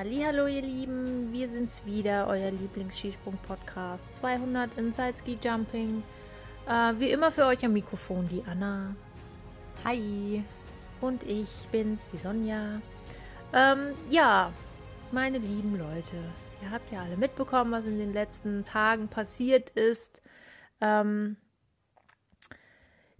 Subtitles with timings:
[0.00, 6.04] Hallo ihr Lieben, wir sind's wieder, euer Lieblings-Skisprung-Podcast 200 Inside Ski Jumping.
[6.68, 8.94] Äh, wie immer für euch am Mikrofon die Anna.
[9.84, 10.44] Hi.
[11.00, 12.80] Und ich bin's, die Sonja.
[13.52, 14.52] Ähm, ja,
[15.10, 16.14] meine lieben Leute,
[16.62, 20.22] ihr habt ja alle mitbekommen, was in den letzten Tagen passiert ist.
[20.80, 21.36] Ähm,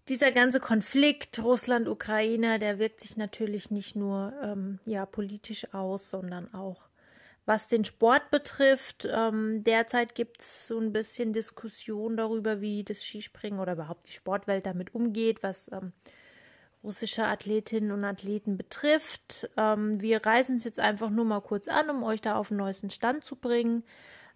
[0.09, 6.53] dieser ganze Konflikt Russland-Ukraine, der wirkt sich natürlich nicht nur ähm, ja, politisch aus, sondern
[6.55, 6.89] auch
[7.49, 9.09] was den Sport betrifft.
[9.11, 14.13] Ähm, derzeit gibt es so ein bisschen Diskussion darüber, wie das Skispringen oder überhaupt die
[14.13, 15.93] Sportwelt damit umgeht, was ähm,
[16.85, 19.49] russische Athletinnen und Athleten betrifft.
[19.57, 22.59] Ähm, wir reisen es jetzt einfach nur mal kurz an, um euch da auf den
[22.59, 23.83] neuesten Stand zu bringen.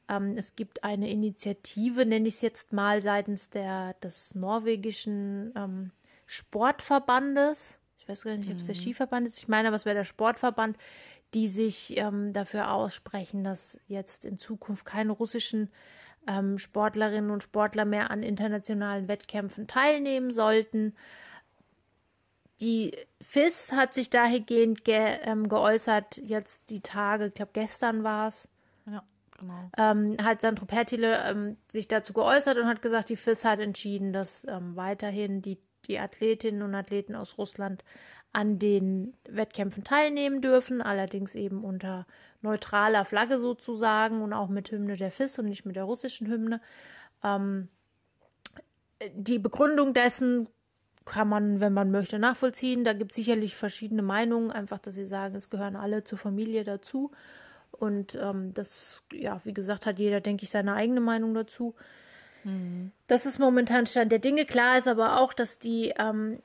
[0.09, 5.91] Ähm, es gibt eine Initiative, nenne ich es jetzt mal, seitens der, des norwegischen ähm,
[6.27, 7.79] Sportverbandes.
[7.99, 8.81] Ich weiß gar nicht, ob es der mhm.
[8.81, 9.39] Skiverband ist.
[9.39, 10.77] Ich meine, aber es wäre der Sportverband,
[11.35, 15.71] die sich ähm, dafür aussprechen, dass jetzt in Zukunft keine russischen
[16.27, 20.95] ähm, Sportlerinnen und Sportler mehr an internationalen Wettkämpfen teilnehmen sollten.
[22.61, 28.29] Die FIS hat sich dahingehend ge, ähm, geäußert, jetzt die Tage, ich glaube gestern war
[28.29, 28.49] es.
[29.43, 29.71] Genau.
[29.77, 34.13] Ähm, hat Sandro Pertile ähm, sich dazu geäußert und hat gesagt, die FIS hat entschieden,
[34.13, 37.85] dass ähm, weiterhin die, die Athletinnen und Athleten aus Russland
[38.33, 42.07] an den Wettkämpfen teilnehmen dürfen, allerdings eben unter
[42.41, 46.61] neutraler Flagge sozusagen und auch mit Hymne der FIS und nicht mit der russischen Hymne.
[47.25, 47.69] Ähm,
[49.15, 50.49] die Begründung dessen
[51.05, 52.85] kann man, wenn man möchte, nachvollziehen.
[52.85, 56.63] Da gibt es sicherlich verschiedene Meinungen, einfach, dass sie sagen, es gehören alle zur Familie
[56.63, 57.11] dazu.
[57.83, 61.75] Und ähm, das, ja, wie gesagt, hat jeder, denke ich, seine eigene Meinung dazu.
[62.45, 62.93] Mhm.
[63.09, 64.45] Das ist momentan Stand der Dinge.
[64.45, 66.39] Klar ist aber auch, dass die, ähm,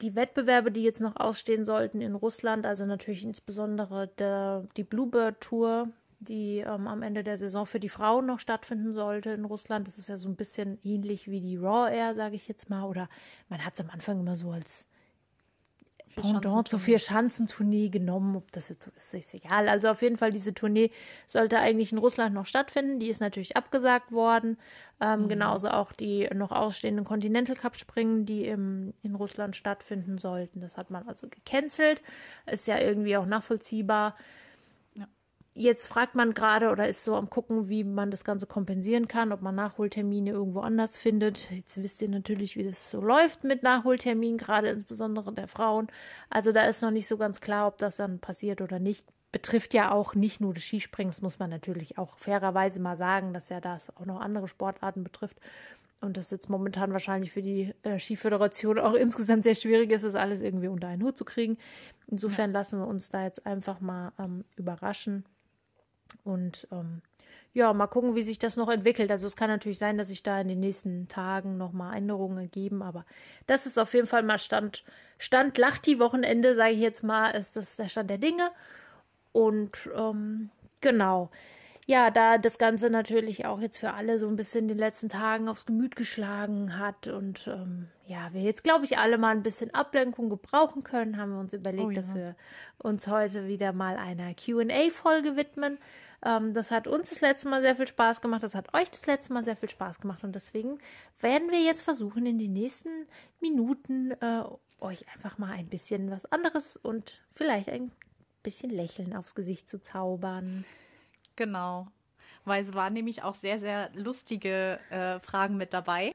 [0.00, 5.40] die Wettbewerbe, die jetzt noch ausstehen sollten in Russland, also natürlich insbesondere der, die Bluebird
[5.40, 5.88] Tour,
[6.18, 9.86] die ähm, am Ende der Saison für die Frauen noch stattfinden sollte in Russland.
[9.86, 12.82] Das ist ja so ein bisschen ähnlich wie die Raw Air, sage ich jetzt mal.
[12.86, 13.08] Oder
[13.48, 14.88] man hat es am Anfang immer so als
[16.14, 18.36] Pendant zur Vier-Schanzentournee genommen.
[18.36, 19.68] Ob das jetzt so ist, ist egal.
[19.68, 20.90] Also auf jeden Fall, diese Tournee
[21.26, 22.98] sollte eigentlich in Russland noch stattfinden.
[22.98, 24.58] Die ist natürlich abgesagt worden.
[25.00, 25.28] Ähm, mhm.
[25.28, 30.60] Genauso auch die noch ausstehenden Continental Cup Springen, die im, in Russland stattfinden sollten.
[30.60, 32.02] Das hat man also gecancelt.
[32.46, 34.14] Ist ja irgendwie auch nachvollziehbar.
[35.54, 39.32] Jetzt fragt man gerade oder ist so am gucken, wie man das Ganze kompensieren kann,
[39.32, 41.50] ob man Nachholtermine irgendwo anders findet.
[41.50, 45.88] Jetzt wisst ihr natürlich, wie das so läuft mit Nachholterminen, gerade insbesondere der Frauen.
[46.30, 49.06] Also da ist noch nicht so ganz klar, ob das dann passiert oder nicht.
[49.30, 53.34] Betrifft ja auch nicht nur das Skispringen, das muss man natürlich auch fairerweise mal sagen,
[53.34, 55.38] dass ja das auch noch andere Sportarten betrifft.
[56.00, 60.14] Und das jetzt momentan wahrscheinlich für die äh, Skiföderation auch insgesamt sehr schwierig ist, das
[60.14, 61.58] alles irgendwie unter einen Hut zu kriegen.
[62.08, 62.58] Insofern ja.
[62.58, 65.24] lassen wir uns da jetzt einfach mal ähm, überraschen.
[66.24, 67.02] Und ähm,
[67.54, 69.10] ja, mal gucken, wie sich das noch entwickelt.
[69.10, 72.82] Also es kann natürlich sein, dass sich da in den nächsten Tagen nochmal Änderungen ergeben,
[72.82, 73.04] aber
[73.46, 74.84] das ist auf jeden Fall mal Stand,
[75.18, 78.50] Stand Lachti-Wochenende, sage ich jetzt mal, ist das der Stand der Dinge.
[79.32, 81.30] Und ähm, genau.
[81.86, 85.08] Ja, da das Ganze natürlich auch jetzt für alle so ein bisschen in den letzten
[85.08, 89.42] Tagen aufs Gemüt geschlagen hat und ähm, ja, wir jetzt, glaube ich, alle mal ein
[89.42, 91.96] bisschen Ablenkung gebrauchen können, haben wir uns überlegt, oh, ja.
[91.96, 92.36] dass wir
[92.78, 95.78] uns heute wieder mal einer QA-Folge widmen.
[96.24, 99.06] Ähm, das hat uns das letzte Mal sehr viel Spaß gemacht, das hat euch das
[99.06, 100.78] letzte Mal sehr viel Spaß gemacht und deswegen
[101.18, 103.08] werden wir jetzt versuchen, in den nächsten
[103.40, 104.44] Minuten äh,
[104.78, 107.90] euch einfach mal ein bisschen was anderes und vielleicht ein
[108.44, 110.64] bisschen Lächeln aufs Gesicht zu zaubern.
[111.36, 111.88] Genau.
[112.44, 116.12] Weil es waren nämlich auch sehr, sehr lustige äh, Fragen mit dabei,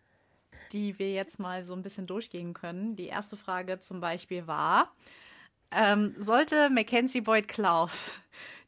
[0.72, 2.96] die wir jetzt mal so ein bisschen durchgehen können.
[2.96, 4.92] Die erste Frage zum Beispiel war,
[5.72, 8.12] ähm, sollte Mackenzie Boyd Klaus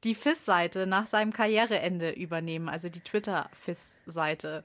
[0.04, 4.64] die FIS-Seite nach seinem Karriereende übernehmen, also die Twitter-FIS-Seite?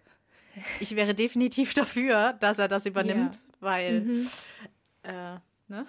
[0.79, 3.41] Ich wäre definitiv dafür, dass er das übernimmt, ja.
[3.61, 4.31] weil, mhm.
[5.03, 5.35] äh,
[5.69, 5.87] ne?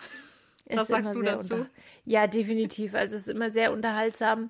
[0.67, 1.65] Was sagst du dazu?
[2.05, 2.95] Ja, definitiv.
[2.95, 4.49] Also es ist immer sehr unterhaltsam.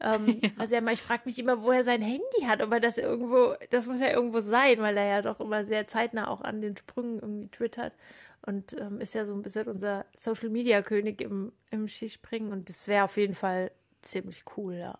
[0.00, 0.50] Ähm, ja.
[0.58, 3.54] Also ja, ich frage mich immer, wo er sein Handy hat, ob er das irgendwo,
[3.70, 6.76] das muss ja irgendwo sein, weil er ja doch immer sehr zeitnah auch an den
[6.76, 7.94] Sprüngen irgendwie twittert
[8.42, 12.68] und ähm, ist ja so ein bisschen unser Social Media König im, im Skispringen und
[12.68, 13.70] das wäre auf jeden Fall
[14.02, 14.98] ziemlich cool, ja.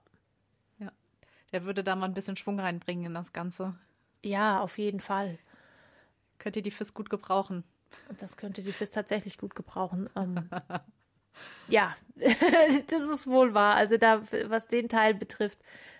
[0.79, 0.93] Ja,
[1.52, 3.75] der würde da mal ein bisschen Schwung reinbringen in das Ganze.
[4.25, 5.38] Ja, auf jeden Fall.
[6.38, 7.64] Könnt ihr die FIS gut gebrauchen?
[8.08, 10.08] Und das könnte die FIS tatsächlich gut gebrauchen.
[10.17, 10.49] Ähm,
[11.69, 11.94] ja,
[12.86, 13.75] das ist wohl wahr.
[13.75, 15.58] Also da, was den Teil betrifft,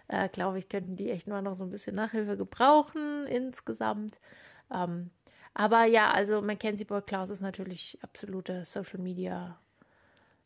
[0.09, 4.21] äh, glaube ich, könnten die echt nur noch so ein bisschen Nachhilfe gebrauchen insgesamt.
[4.73, 5.11] Ähm,
[5.55, 9.59] aber ja, also Mackenzie Boyd Klaus ist natürlich absolute Social Media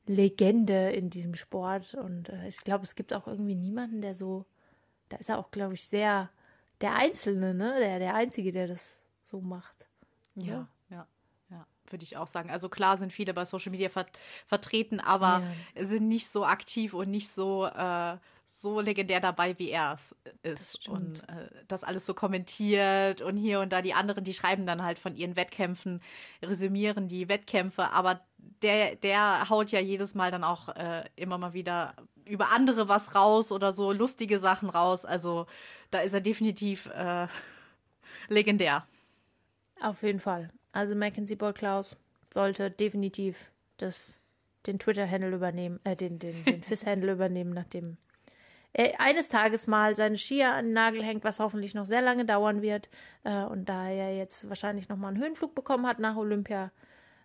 [0.06, 1.94] Legende in diesem Sport.
[1.94, 4.46] Und äh, ich glaube, es gibt auch irgendwie niemanden, der so,
[5.08, 6.30] da ist er auch, glaube ich, sehr
[6.80, 7.74] der Einzelne, ne?
[7.78, 9.88] Der, der Einzige, der das so macht.
[10.34, 10.68] Ja, ja,
[11.92, 12.50] würde ich auch sagen.
[12.50, 14.06] Also klar sind viele bei Social Media ver
[14.46, 15.42] vertreten, aber
[15.74, 15.86] ja.
[15.86, 18.16] sind nicht so aktiv und nicht so, äh,
[18.50, 20.88] so legendär dabei, wie er es ist.
[20.88, 24.82] Und äh, das alles so kommentiert und hier und da die anderen, die schreiben dann
[24.82, 26.00] halt von ihren Wettkämpfen,
[26.42, 28.20] resümieren die Wettkämpfe, aber
[28.62, 31.94] der, der haut ja jedes Mal dann auch äh, immer mal wieder
[32.24, 35.04] über andere was raus oder so lustige Sachen raus.
[35.04, 35.46] Also
[35.90, 37.28] da ist er definitiv äh,
[38.28, 38.86] legendär.
[39.80, 40.50] Auf jeden Fall.
[40.78, 41.96] Also Mackenzie Ball Klaus
[42.32, 44.20] sollte definitiv das,
[44.64, 47.96] den Twitter-Handle übernehmen, äh, den, den, den FIS-Handle übernehmen, nachdem
[48.72, 52.24] er eines Tages mal seine Skier an den Nagel hängt, was hoffentlich noch sehr lange
[52.24, 52.88] dauern wird.
[53.24, 56.70] Äh, und da er jetzt wahrscheinlich nochmal einen Höhenflug bekommen hat nach Olympia,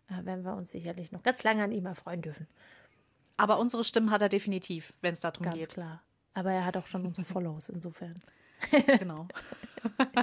[0.10, 2.48] äh, werden wir uns sicherlich noch ganz lange an ihm erfreuen dürfen.
[3.38, 5.66] Aber unsere Stimmen hat er definitiv, wenn es darum ganz geht.
[5.66, 6.02] Ganz klar.
[6.34, 8.16] Aber er hat auch schon unsere Follows, insofern.
[8.98, 9.28] genau.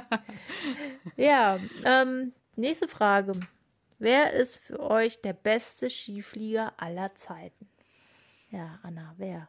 [1.17, 3.32] ja, ähm, nächste Frage.
[3.98, 7.68] Wer ist für euch der beste Skiflieger aller Zeiten?
[8.50, 9.48] Ja, Anna, wer?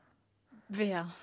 [0.68, 1.14] Wer?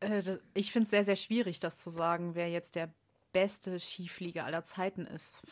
[0.00, 2.92] Äh, ich finde es sehr, sehr schwierig, das zu sagen, wer jetzt der
[3.32, 5.42] beste Skiflieger aller Zeiten ist.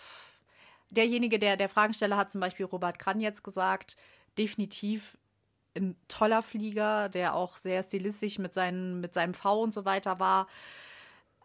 [0.91, 3.97] Derjenige, der der Fragensteller hat zum Beispiel Robert Kran jetzt gesagt,
[4.39, 5.17] definitiv
[5.77, 10.19] ein toller Flieger, der auch sehr stilistisch mit, seinen, mit seinem V und so weiter
[10.19, 10.47] war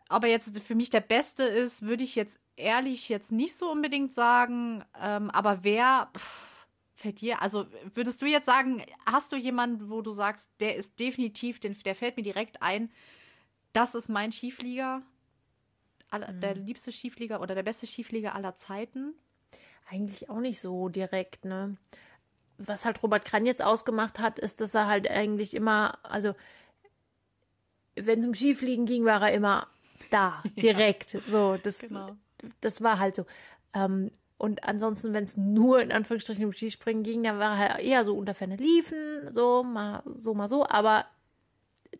[0.10, 4.12] aber jetzt für mich der Beste ist, würde ich jetzt ehrlich jetzt nicht so unbedingt
[4.14, 4.84] sagen.
[5.00, 7.42] Ähm, aber wer pff, fällt dir?
[7.44, 11.78] Also würdest du jetzt sagen, hast du jemanden, wo du sagst, der ist definitiv, den,
[11.86, 12.92] der fällt mir direkt ein,
[13.72, 15.04] das ist mein Skiflieger,
[16.10, 16.42] aller, mhm.
[16.42, 19.14] der liebste Skiflieger oder der beste Skiflieger aller Zeiten?
[19.92, 21.78] Eigentlich auch nicht so direkt, ne?
[22.58, 26.34] Was halt Robert Kran jetzt ausgemacht hat, ist, dass er halt eigentlich immer, also
[27.96, 29.68] wenn es um Skifliegen ging, war er immer
[30.10, 31.14] da, direkt.
[31.14, 31.22] Ja.
[31.28, 32.16] So, das, genau.
[32.62, 33.26] das war halt so.
[33.74, 37.84] Ähm, und ansonsten, wenn es nur in Anführungsstrichen um Skispringen ging, dann war er halt
[37.84, 40.66] eher so unter Ferne liefen, so mal so, mal so.
[40.68, 41.06] Aber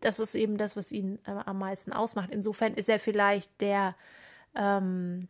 [0.00, 2.30] das ist eben das, was ihn äh, am meisten ausmacht.
[2.30, 3.94] Insofern ist er vielleicht der,
[4.54, 5.28] ähm,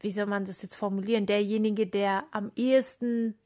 [0.00, 3.38] wie soll man das jetzt formulieren, derjenige, der am ehesten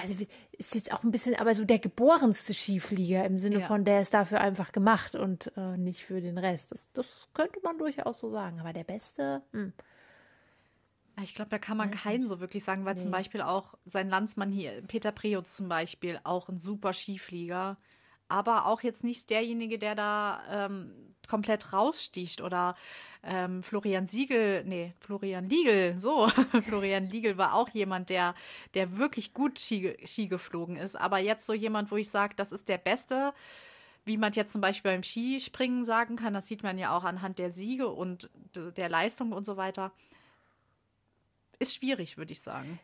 [0.00, 0.14] also
[0.52, 3.66] ist jetzt auch ein bisschen, aber so der geborenste Skiflieger im Sinne ja.
[3.66, 6.72] von, der ist dafür einfach gemacht und äh, nicht für den Rest.
[6.72, 8.60] Das, das könnte man durchaus so sagen.
[8.60, 9.60] Aber der Beste, mh.
[9.60, 9.72] Hm.
[11.20, 13.00] Ich glaube, da kann man keinen so wirklich sagen, weil nee.
[13.00, 17.76] zum Beispiel auch sein Landsmann hier, Peter Preutz zum Beispiel, auch ein super Skiflieger,
[18.28, 20.92] aber auch jetzt nicht derjenige, der da ähm,
[21.28, 22.74] komplett raussticht oder
[23.22, 26.28] ähm, Florian Siegel, nee, Florian Liegel, so,
[26.66, 28.34] Florian Liegel war auch jemand, der,
[28.74, 32.52] der wirklich gut Ski, Ski geflogen ist, aber jetzt so jemand, wo ich sage, das
[32.52, 33.34] ist der Beste,
[34.04, 37.38] wie man jetzt zum Beispiel beim Skispringen sagen kann, das sieht man ja auch anhand
[37.38, 39.92] der Siege und der Leistung und so weiter,
[41.58, 42.78] ist schwierig, würde ich sagen.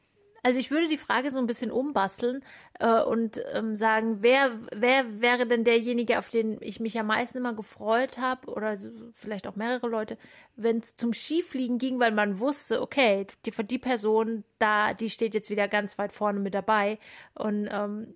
[0.45, 2.45] Also ich würde die Frage so ein bisschen umbasteln
[2.79, 7.39] äh, und ähm, sagen, wer, wer wäre denn derjenige, auf den ich mich am meisten
[7.39, 8.77] immer gefreut habe, oder
[9.15, 10.19] vielleicht auch mehrere Leute,
[10.55, 15.33] wenn es zum Skifliegen ging, weil man wusste, okay, die, die Person da, die steht
[15.33, 16.99] jetzt wieder ganz weit vorne mit dabei.
[17.33, 18.15] Und ähm,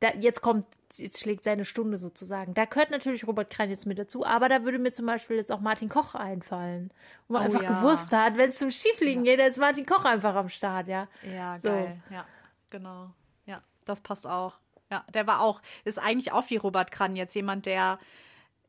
[0.00, 2.54] da, jetzt kommt, jetzt schlägt seine Stunde sozusagen.
[2.54, 5.50] Da gehört natürlich Robert Krein jetzt mit dazu, aber da würde mir zum Beispiel jetzt
[5.50, 6.90] auch Martin Koch einfallen.
[7.26, 7.80] Wo man oh, einfach ja.
[7.80, 9.32] gewusst hat, wenn es zum Skifliegen ja.
[9.32, 11.08] geht, dann ist Martin Koch einfach am Start, ja.
[11.34, 11.68] Ja, so.
[11.68, 12.00] geil.
[12.10, 12.24] Ja,
[12.70, 13.10] genau.
[13.46, 14.54] Ja, das passt auch.
[14.90, 17.98] Ja, der war auch, ist eigentlich auch wie Robert Kran jetzt jemand, der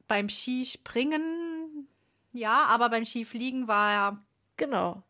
[0.07, 1.87] beim Skispringen,
[2.33, 4.17] ja, aber beim Skifliegen war er.
[4.57, 5.03] Genau.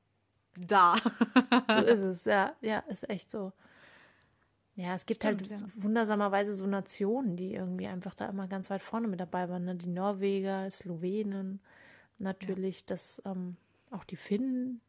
[0.56, 0.96] Da.
[1.70, 2.54] so ist es, ja.
[2.62, 3.52] Ja, ist echt so.
[4.80, 5.84] Ja, es gibt halt Stimmt, halt ja.
[5.84, 9.66] wundersamerweise so Nationen, die irgendwie einfach da immer ganz weit vorne mit dabei waren.
[9.66, 9.76] Ne?
[9.76, 11.60] Die Norweger, Slowenen,
[12.18, 12.86] natürlich, ja.
[12.88, 13.58] das ähm,
[13.92, 14.80] auch die Finnen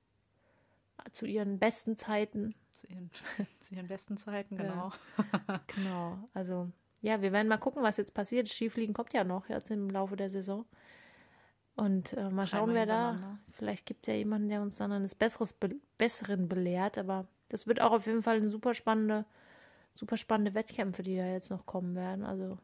[1.10, 2.54] zu ihren besten Zeiten.
[2.72, 3.10] Zu ihren,
[3.58, 4.92] zu ihren besten Zeiten, genau.
[5.18, 6.18] Ja, genau.
[6.34, 6.70] Also,
[7.02, 8.48] ja, wir werden mal gucken, was jetzt passiert.
[8.48, 10.66] Skifliegen kommt ja noch jetzt im Laufe der Saison.
[11.74, 13.40] Und äh, mal schauen, wer da.
[13.50, 16.96] Vielleicht gibt es ja jemanden, der uns dann eines Besseres, Be Besseren belehrt.
[16.96, 19.24] Aber das wird auch auf jeden Fall eine super spannende
[19.94, 22.24] super spannende Wettkämpfe, die da jetzt noch kommen werden.
[22.24, 22.58] Also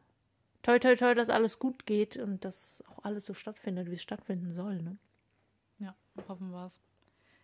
[0.63, 4.01] toi, toi, toi, dass alles gut geht und dass auch alles so stattfindet, wie es
[4.01, 4.81] stattfinden soll.
[4.81, 4.97] Ne?
[5.79, 5.95] Ja,
[6.27, 6.79] hoffen wir es.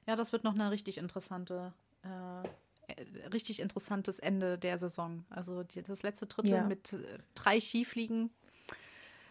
[0.07, 1.73] Ja, das wird noch eine richtig interessante,
[2.03, 5.25] äh, richtig interessantes Ende der Saison.
[5.29, 6.63] Also die, das letzte Drittel ja.
[6.63, 8.29] mit äh, drei Skifliegen.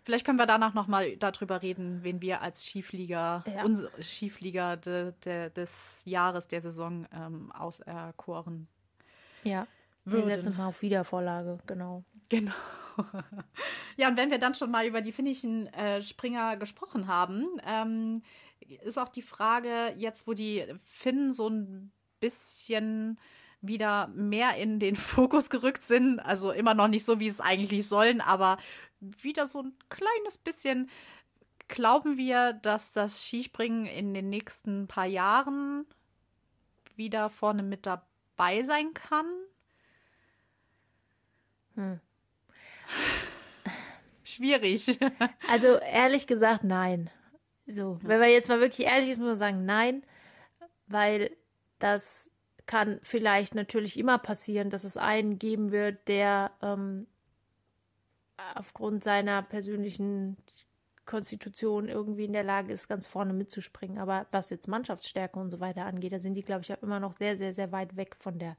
[0.05, 3.65] Vielleicht können wir danach noch mal darüber reden, wen wir als Skiflieger, ja.
[3.65, 8.67] unser Skiflieger de, de, des Jahres, der Saison ähm, auserkoren
[9.45, 9.69] Ja.
[10.05, 10.29] Würden.
[10.29, 12.05] Wir setzen mal auf Wiedervorlage, genau.
[12.29, 12.53] Genau.
[13.97, 18.23] ja, und wenn wir dann schon mal über die finnischen äh, Springer gesprochen haben, ähm,
[18.85, 23.19] ist auch die Frage, jetzt wo die Finnen so ein bisschen
[23.61, 27.87] wieder mehr in den Fokus gerückt sind, also immer noch nicht so, wie es eigentlich
[27.87, 28.59] sollen, aber
[29.01, 30.89] wieder so ein kleines bisschen
[31.69, 35.87] glauben wir, dass das Skispringen in den nächsten paar Jahren
[36.97, 39.27] wieder vorne mit dabei sein kann?
[41.75, 42.01] Hm.
[44.25, 44.99] Schwierig.
[45.51, 47.11] Also ehrlich gesagt, nein.
[47.67, 50.03] So, wenn man jetzt mal wirklich ehrlich ist, muss man sagen, nein,
[50.87, 51.31] weil
[51.79, 52.31] das
[52.67, 57.07] kann vielleicht natürlich immer passieren, dass es einen geben wird, der ähm,
[58.55, 60.37] aufgrund seiner persönlichen
[61.05, 63.99] Konstitution irgendwie in der Lage ist, ganz vorne mitzuspringen.
[63.99, 67.01] Aber was jetzt Mannschaftsstärke und so weiter angeht, da sind die, glaube ich, auch immer
[67.01, 68.57] noch sehr, sehr, sehr weit weg von der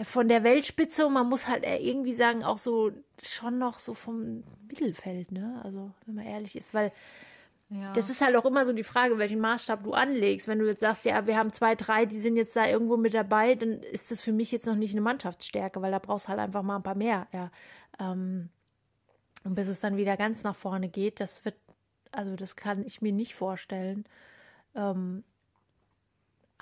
[0.00, 4.42] von der Weltspitze und man muss halt irgendwie sagen, auch so schon noch so vom
[4.68, 5.60] Mittelfeld, ne?
[5.62, 6.92] Also, wenn man ehrlich ist, weil
[7.68, 7.92] ja.
[7.92, 10.48] das ist halt auch immer so die Frage, welchen Maßstab du anlegst.
[10.48, 13.14] Wenn du jetzt sagst, ja, wir haben zwei, drei, die sind jetzt da irgendwo mit
[13.14, 16.28] dabei, dann ist das für mich jetzt noch nicht eine Mannschaftsstärke, weil da brauchst du
[16.30, 17.50] halt einfach mal ein paar mehr, ja.
[17.98, 18.48] Ähm,
[19.44, 21.56] und bis es dann wieder ganz nach vorne geht, das wird,
[22.12, 24.04] also das kann ich mir nicht vorstellen.
[24.74, 25.24] Ähm,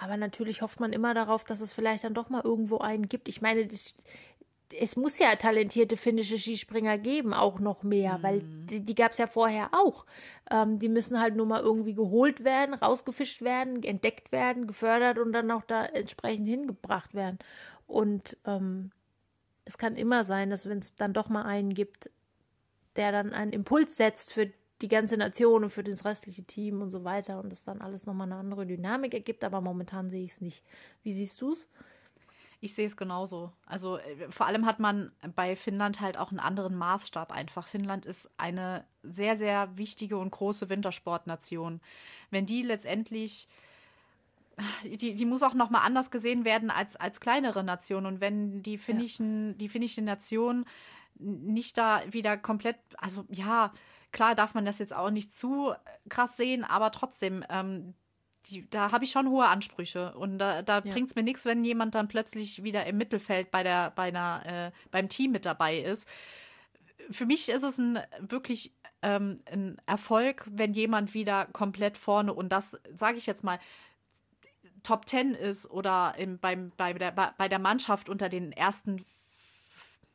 [0.00, 3.28] aber natürlich hofft man immer darauf, dass es vielleicht dann doch mal irgendwo einen gibt.
[3.28, 3.94] Ich meine, das,
[4.78, 8.22] es muss ja talentierte finnische Skispringer geben, auch noch mehr, mhm.
[8.22, 10.06] weil die, die gab es ja vorher auch.
[10.50, 15.32] Ähm, die müssen halt nur mal irgendwie geholt werden, rausgefischt werden, entdeckt werden, gefördert und
[15.32, 17.38] dann auch da entsprechend hingebracht werden.
[17.86, 18.92] Und ähm,
[19.66, 22.10] es kann immer sein, dass wenn es dann doch mal einen gibt,
[22.96, 24.50] der dann einen Impuls setzt für
[24.82, 28.06] die ganze Nation und für das restliche Team und so weiter und es dann alles
[28.06, 30.64] nochmal eine andere Dynamik ergibt, aber momentan sehe ich es nicht.
[31.02, 31.66] Wie siehst du es?
[32.62, 33.52] Ich sehe es genauso.
[33.64, 37.66] Also äh, vor allem hat man bei Finnland halt auch einen anderen Maßstab einfach.
[37.68, 41.80] Finnland ist eine sehr, sehr wichtige und große Wintersportnation.
[42.30, 43.48] Wenn die letztendlich
[44.84, 48.06] die, die muss auch noch mal anders gesehen werden als, als kleinere Nation.
[48.06, 49.54] Und wenn die finnischen, ja.
[49.54, 50.64] die finnische Nation
[51.18, 53.72] nicht da wieder komplett, also ja,
[54.12, 55.72] klar darf man das jetzt auch nicht zu
[56.08, 57.94] krass sehen, aber trotzdem, ähm,
[58.46, 60.14] die, da habe ich schon hohe Ansprüche.
[60.16, 60.92] Und da, da ja.
[60.92, 64.42] bringt es mir nichts, wenn jemand dann plötzlich wieder im Mittelfeld bei der, bei einer,
[64.46, 66.08] äh, beim Team mit dabei ist.
[67.10, 72.50] Für mich ist es ein wirklich ähm, ein Erfolg, wenn jemand wieder komplett vorne und
[72.50, 73.58] das sage ich jetzt mal
[74.82, 79.04] Top Ten ist oder im, beim, bei, der, bei der Mannschaft unter den ersten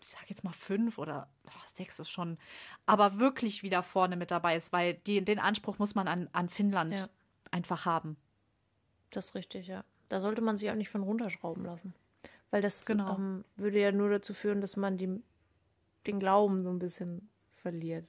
[0.05, 2.37] ich sage jetzt mal fünf oder oh, sechs ist schon,
[2.85, 6.49] aber wirklich wieder vorne mit dabei ist, weil die, den Anspruch muss man an, an
[6.49, 7.09] Finnland ja.
[7.51, 8.17] einfach haben.
[9.11, 9.83] Das ist richtig, ja.
[10.09, 11.93] Da sollte man sich auch nicht von runterschrauben lassen.
[12.51, 13.15] Weil das genau.
[13.15, 15.21] ähm, würde ja nur dazu führen, dass man die,
[16.05, 18.05] den Glauben so ein bisschen verliert.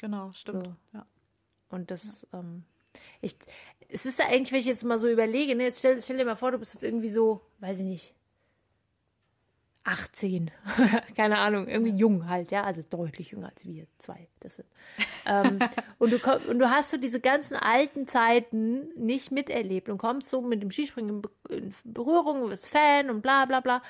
[0.00, 0.66] Genau, stimmt.
[0.66, 0.76] So.
[0.94, 1.06] Ja.
[1.68, 2.40] Und das, ja.
[2.40, 2.64] ähm,
[3.20, 3.36] ich,
[3.88, 6.24] es ist ja eigentlich, wenn ich jetzt mal so überlege, ne, jetzt stell, stell dir
[6.24, 8.14] mal vor, du bist jetzt irgendwie so, weiß ich nicht,
[9.84, 10.50] 18,
[11.16, 14.68] keine Ahnung, irgendwie jung halt, ja, also deutlich jünger als wir zwei das sind.
[15.26, 15.58] ähm,
[15.98, 20.30] und, du komm, und du hast so diese ganzen alten Zeiten nicht miterlebt und kommst
[20.30, 23.82] so mit dem Skispringen in Berührung, du bist Fan und bla bla bla.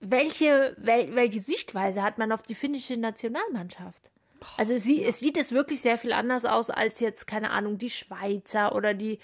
[0.00, 4.10] Welche, wel, welche Sichtweise hat man auf die finnische Nationalmannschaft?
[4.58, 5.08] Also sie, ja.
[5.08, 8.92] es sieht es wirklich sehr viel anders aus als jetzt, keine Ahnung, die Schweizer oder
[8.92, 9.18] die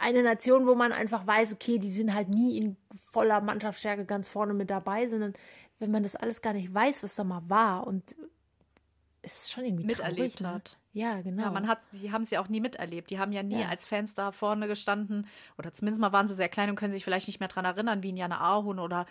[0.00, 2.76] eine Nation, wo man einfach weiß, okay, die sind halt nie in
[3.14, 5.34] voller Mannschaftsstärke ganz vorne mit dabei, sondern
[5.78, 8.14] wenn man das alles gar nicht weiß, was da mal war und
[9.22, 10.54] es ist schon irgendwie miterlebt traurig, ne?
[10.54, 10.76] hat.
[10.92, 11.44] Ja, genau.
[11.44, 13.10] Ja, man hat, die haben es ja auch nie miterlebt.
[13.10, 13.68] Die haben ja nie ja.
[13.68, 15.26] als Fans da vorne gestanden
[15.58, 18.02] oder zumindest mal waren sie sehr klein und können sich vielleicht nicht mehr daran erinnern,
[18.02, 19.06] wie ein Jana Ahun oder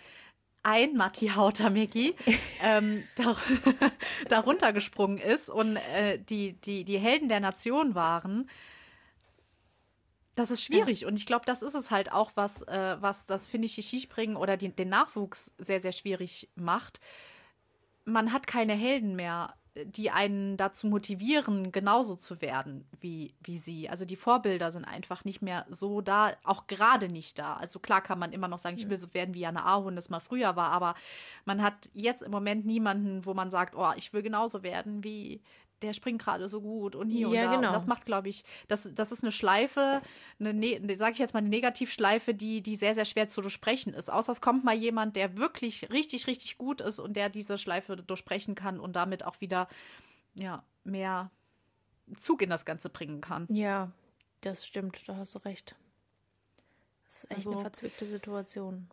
[0.62, 2.14] ein Matti Hautameki
[2.62, 3.36] ähm, dar
[4.28, 8.48] darunter gesprungen ist und äh, die, die, die Helden der Nation waren.
[10.34, 11.08] Das ist schwierig ja.
[11.08, 14.56] und ich glaube, das ist es halt auch, was, äh, was das finnische Skispringen oder
[14.56, 17.00] die, den Nachwuchs sehr, sehr schwierig macht.
[18.04, 23.88] Man hat keine Helden mehr, die einen dazu motivieren, genauso zu werden wie, wie sie.
[23.88, 27.54] Also die Vorbilder sind einfach nicht mehr so da, auch gerade nicht da.
[27.54, 30.10] Also klar kann man immer noch sagen, ich will so werden wie Jana Ahun das
[30.10, 30.94] mal früher war, aber
[31.44, 35.42] man hat jetzt im Moment niemanden, wo man sagt, oh, ich will genauso werden wie,
[35.82, 37.56] der springt gerade so gut und hier ja, und da.
[37.56, 37.68] Genau.
[37.68, 40.00] Und das macht, glaube ich, das, das ist eine Schleife,
[40.38, 43.92] eine, ne, sage ich jetzt mal, eine Negativschleife, die, die sehr, sehr schwer zu durchsprechen
[43.92, 44.10] ist.
[44.10, 47.96] Außer es kommt mal jemand, der wirklich richtig, richtig gut ist und der diese Schleife
[47.96, 49.68] durchsprechen kann und damit auch wieder
[50.34, 51.30] ja, mehr
[52.16, 53.46] Zug in das Ganze bringen kann.
[53.50, 53.90] Ja,
[54.40, 55.74] das stimmt, da hast du recht.
[57.06, 58.88] Das ist echt also, eine verzwickte Situation.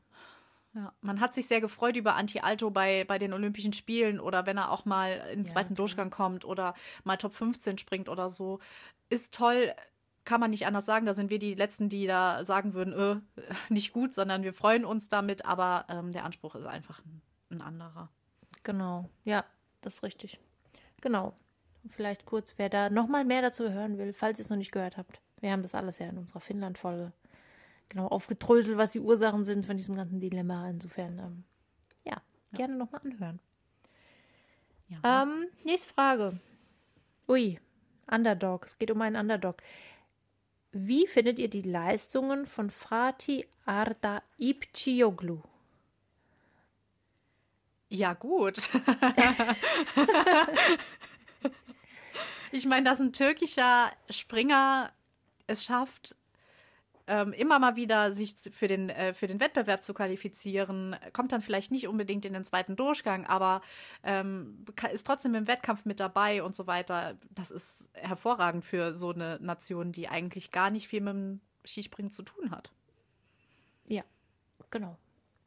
[0.74, 4.58] Ja, man hat sich sehr gefreut über Anti-Alto bei, bei den Olympischen Spielen oder wenn
[4.58, 8.30] er auch mal in den ja, zweiten Durchgang kommt oder mal Top 15 springt oder
[8.30, 8.60] so.
[9.10, 9.74] Ist toll,
[10.24, 11.06] kann man nicht anders sagen.
[11.06, 14.86] Da sind wir die Letzten, die da sagen würden, äh, nicht gut, sondern wir freuen
[14.86, 18.10] uns damit, aber ähm, der Anspruch ist einfach ein, ein anderer.
[18.64, 19.44] Genau, ja,
[19.82, 20.40] das ist richtig.
[21.02, 21.36] Genau.
[21.90, 24.98] Vielleicht kurz, wer da nochmal mehr dazu hören will, falls ihr es noch nicht gehört
[24.98, 25.20] habt.
[25.42, 27.12] Wir haben das alles ja in unserer Finnland-Folge
[27.92, 30.70] genau aufgedröselt, was die Ursachen sind von diesem ganzen Dilemma.
[30.70, 31.44] Insofern, ähm,
[32.04, 33.40] ja, ja, gerne nochmal anhören.
[34.88, 35.24] Ja.
[35.24, 36.40] Ähm, nächste Frage.
[37.28, 37.60] Ui,
[38.10, 38.66] Underdog.
[38.66, 39.58] Es geht um einen Underdog.
[40.72, 45.42] Wie findet ihr die Leistungen von Frati Arda Ipcioglu?
[47.90, 48.58] Ja, gut.
[52.54, 54.94] ich meine, dass ein türkischer Springer
[55.48, 56.16] es schafft,
[57.08, 61.42] ähm, immer mal wieder sich für den, äh, für den Wettbewerb zu qualifizieren, kommt dann
[61.42, 63.62] vielleicht nicht unbedingt in den zweiten Durchgang, aber
[64.04, 67.18] ähm, ist trotzdem im Wettkampf mit dabei und so weiter.
[67.32, 72.12] Das ist hervorragend für so eine Nation, die eigentlich gar nicht viel mit dem Skispringen
[72.12, 72.72] zu tun hat.
[73.88, 74.04] Ja,
[74.70, 74.98] genau.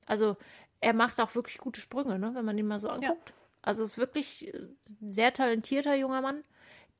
[0.06, 0.36] Also
[0.80, 3.30] er macht auch wirklich gute Sprünge, ne, wenn man ihn mal so anguckt.
[3.30, 3.34] Ja.
[3.62, 6.44] Also ist wirklich ein sehr talentierter junger Mann,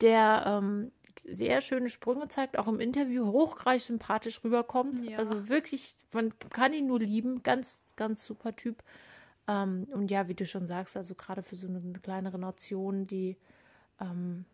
[0.01, 5.09] der ähm, sehr schöne Sprünge zeigt, auch im Interview hochreich sympathisch rüberkommt.
[5.09, 5.19] Ja.
[5.19, 7.43] Also wirklich, man kann ihn nur lieben.
[7.43, 8.83] Ganz, ganz super Typ.
[9.47, 13.37] Ähm, und ja, wie du schon sagst, also gerade für so eine kleinere Nation, die,
[14.01, 14.45] ähm,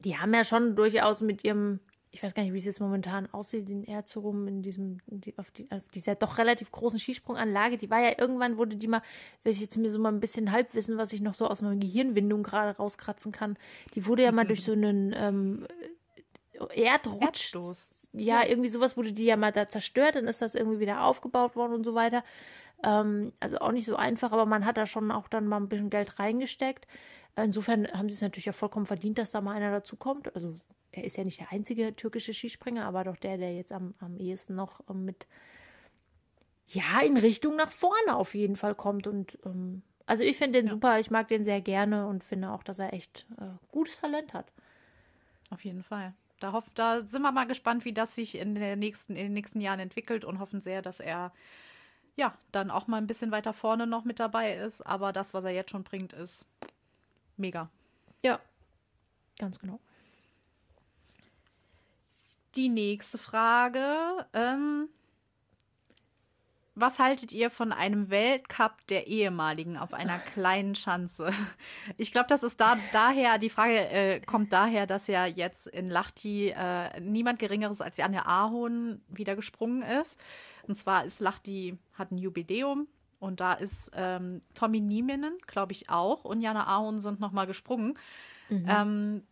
[0.00, 1.80] die haben ja schon durchaus mit ihrem
[2.14, 4.98] ich weiß gar nicht, wie es jetzt momentan aussieht in Erzurum, in diesem,
[5.38, 7.78] auf, die, auf dieser doch relativ großen Skisprunganlage.
[7.78, 9.00] Die war ja irgendwann, wurde die mal,
[9.42, 11.76] wenn ich jetzt mir so mal ein bisschen Halbwissen, was ich noch so aus meiner
[11.76, 13.56] Gehirnwindung gerade rauskratzen kann,
[13.94, 14.36] die wurde ja mhm.
[14.36, 15.66] mal durch so einen ähm,
[16.74, 17.22] Erdrutsch.
[17.22, 17.88] Erdstoß.
[18.12, 21.04] Ja, ja, irgendwie sowas wurde die ja mal da zerstört, dann ist das irgendwie wieder
[21.04, 22.22] aufgebaut worden und so weiter.
[22.84, 25.70] Ähm, also auch nicht so einfach, aber man hat da schon auch dann mal ein
[25.70, 26.86] bisschen Geld reingesteckt.
[27.36, 30.36] Insofern haben sie es natürlich auch vollkommen verdient, dass da mal einer dazukommt.
[30.36, 30.58] Also
[30.92, 34.16] er ist ja nicht der einzige türkische Skispringer, aber doch der, der jetzt am, am
[34.16, 35.26] ehesten noch ähm, mit,
[36.68, 39.06] ja, in Richtung nach vorne auf jeden Fall kommt.
[39.06, 40.72] Und ähm, also ich finde den ja.
[40.72, 44.34] super, ich mag den sehr gerne und finde auch, dass er echt äh, gutes Talent
[44.34, 44.52] hat.
[45.50, 46.12] Auf jeden Fall.
[46.40, 49.32] Da, hoff, da sind wir mal gespannt, wie das sich in, der nächsten, in den
[49.32, 51.32] nächsten Jahren entwickelt und hoffen sehr, dass er
[52.16, 54.82] ja dann auch mal ein bisschen weiter vorne noch mit dabei ist.
[54.82, 56.44] Aber das, was er jetzt schon bringt, ist
[57.38, 57.70] mega.
[58.22, 58.40] Ja,
[59.38, 59.80] ganz genau
[62.56, 64.26] die nächste Frage.
[64.32, 64.88] Ähm,
[66.74, 71.30] was haltet ihr von einem Weltcup der ehemaligen auf einer kleinen Schanze?
[71.98, 75.88] Ich glaube, das ist da daher, die Frage äh, kommt daher, dass ja jetzt in
[75.88, 80.18] Lahti äh, niemand Geringeres als Janne Ahon wieder gesprungen ist.
[80.66, 82.88] Und zwar ist Lahti, hat ein Jubiläum
[83.18, 87.98] und da ist ähm, Tommy Nieminen, glaube ich, auch und Janne Ahon sind nochmal gesprungen.
[88.48, 88.66] Mhm.
[88.68, 89.22] Ähm,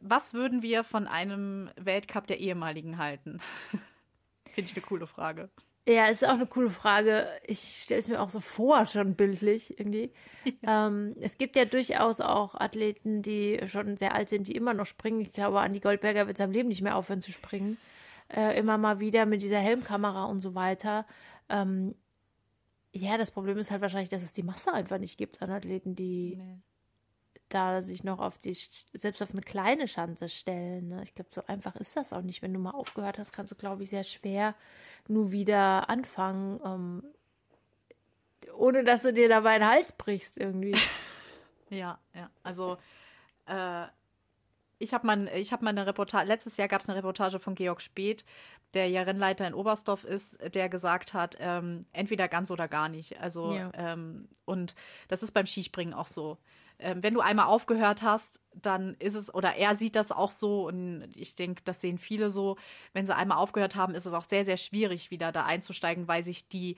[0.00, 3.40] was würden wir von einem Weltcup der ehemaligen halten?
[4.52, 5.50] Finde ich eine coole Frage.
[5.88, 7.26] Ja, ist auch eine coole Frage.
[7.46, 10.12] Ich stelle es mir auch so vor, schon bildlich irgendwie.
[10.62, 10.86] Ja.
[10.86, 14.86] Ähm, es gibt ja durchaus auch Athleten, die schon sehr alt sind, die immer noch
[14.86, 15.20] springen.
[15.20, 17.76] Ich glaube, Andi Goldberger wird seinem Leben nicht mehr aufhören zu springen.
[18.34, 21.04] Äh, immer mal wieder mit dieser Helmkamera und so weiter.
[21.50, 21.94] Ähm,
[22.94, 25.94] ja, das Problem ist halt wahrscheinlich, dass es die Masse einfach nicht gibt an Athleten,
[25.94, 26.58] die nee
[27.48, 28.56] da sich noch auf die,
[28.92, 30.88] selbst auf eine kleine Schanze stellen.
[30.88, 31.02] Ne?
[31.02, 32.42] Ich glaube, so einfach ist das auch nicht.
[32.42, 34.54] Wenn du mal aufgehört hast, kannst du, glaube ich, sehr schwer
[35.08, 37.02] nur wieder anfangen, ähm,
[38.54, 40.76] ohne dass du dir dabei den Hals brichst irgendwie.
[41.70, 42.30] ja, ja.
[42.42, 42.76] Also,
[43.46, 43.86] äh,
[44.78, 47.80] ich habe mal, hab mal eine Reportage, letztes Jahr gab es eine Reportage von Georg
[47.80, 48.24] Speth,
[48.74, 53.20] der ja Rennleiter in Oberstdorf ist, der gesagt hat, ähm, entweder ganz oder gar nicht.
[53.20, 53.70] Also, ja.
[53.74, 54.74] ähm, und
[55.08, 56.38] das ist beim Skispringen auch so
[56.78, 61.10] wenn du einmal aufgehört hast, dann ist es, oder er sieht das auch so und
[61.14, 62.56] ich denke, das sehen viele so,
[62.92, 66.22] wenn sie einmal aufgehört haben, ist es auch sehr, sehr schwierig, wieder da einzusteigen, weil
[66.22, 66.76] sich die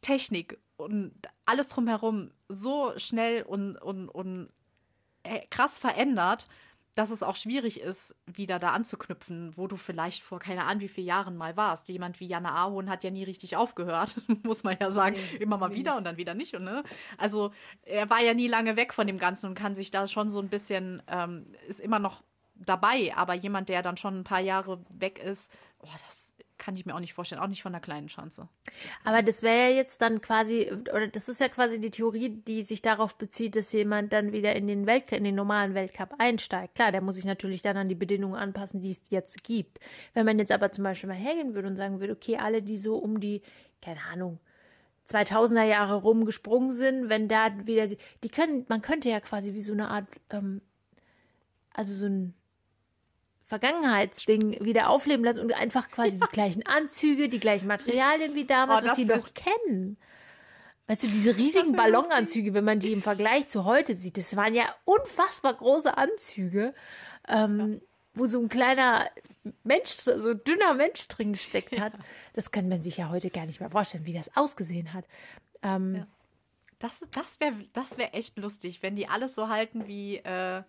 [0.00, 1.12] Technik und
[1.44, 4.50] alles drumherum so schnell und, und, und
[5.24, 6.46] äh, krass verändert,
[6.96, 10.88] dass es auch schwierig ist, wieder da anzuknüpfen, wo du vielleicht vor keine Ahnung wie
[10.88, 11.88] vielen Jahren mal warst.
[11.88, 15.16] Jemand wie Janne Ahorn hat ja nie richtig aufgehört, muss man ja sagen.
[15.16, 16.56] Nee, Immer mal wieder und dann wieder nicht.
[16.56, 16.82] Und, ne?
[17.18, 20.30] Also er war ja nie lange weg von dem Ganzen und kann sich da schon
[20.30, 22.22] so ein bisschen, ähm, ist immer noch
[22.54, 23.14] dabei.
[23.14, 26.25] Aber jemand, der dann schon ein paar Jahre weg ist, oh, das
[26.66, 28.48] kann ich mir auch nicht vorstellen, auch nicht von der kleinen Schanze.
[29.04, 32.64] Aber das wäre ja jetzt dann quasi, oder das ist ja quasi die Theorie, die
[32.64, 36.74] sich darauf bezieht, dass jemand dann wieder in den Welt, in den normalen Weltcup einsteigt.
[36.74, 39.78] Klar, der muss sich natürlich dann an die Bedingungen anpassen, die es jetzt gibt.
[40.12, 42.78] Wenn man jetzt aber zum Beispiel mal hergehen würde und sagen würde, okay, alle, die
[42.78, 43.42] so um die,
[43.80, 44.40] keine Ahnung,
[45.06, 47.86] 2000er Jahre rumgesprungen sind, wenn da wieder,
[48.24, 50.62] die können, man könnte ja quasi wie so eine Art, ähm,
[51.72, 52.34] also so ein
[53.46, 58.82] Vergangenheitsding wieder aufleben lassen und einfach quasi die gleichen Anzüge, die gleichen Materialien wie damals,
[58.82, 59.96] Oh, was sie noch kennen.
[60.88, 64.54] Weißt du, diese riesigen Ballonanzüge, wenn man die im Vergleich zu heute sieht, das waren
[64.54, 66.74] ja unfassbar große Anzüge,
[67.28, 67.80] ähm,
[68.14, 69.08] wo so ein kleiner
[69.64, 71.92] Mensch, so ein dünner Mensch drin gesteckt hat.
[72.34, 75.04] Das kann man sich ja heute gar nicht mehr vorstellen, wie das ausgesehen hat.
[75.62, 76.06] Ähm,
[76.78, 80.62] Das, das wäre das wär echt lustig, wenn die alles so halten wie, äh,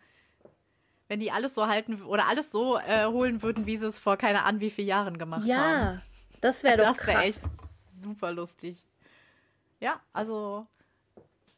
[1.08, 4.17] wenn die alles so halten oder alles so äh, holen würden, wie sie es vor
[4.17, 5.48] keine Ahnung wie vielen Jahren gemacht haben.
[5.48, 6.02] ja,
[6.41, 7.26] das wäre doch das wäre krass.
[7.46, 7.50] echt
[7.96, 8.86] super lustig.
[9.80, 10.67] Ja, also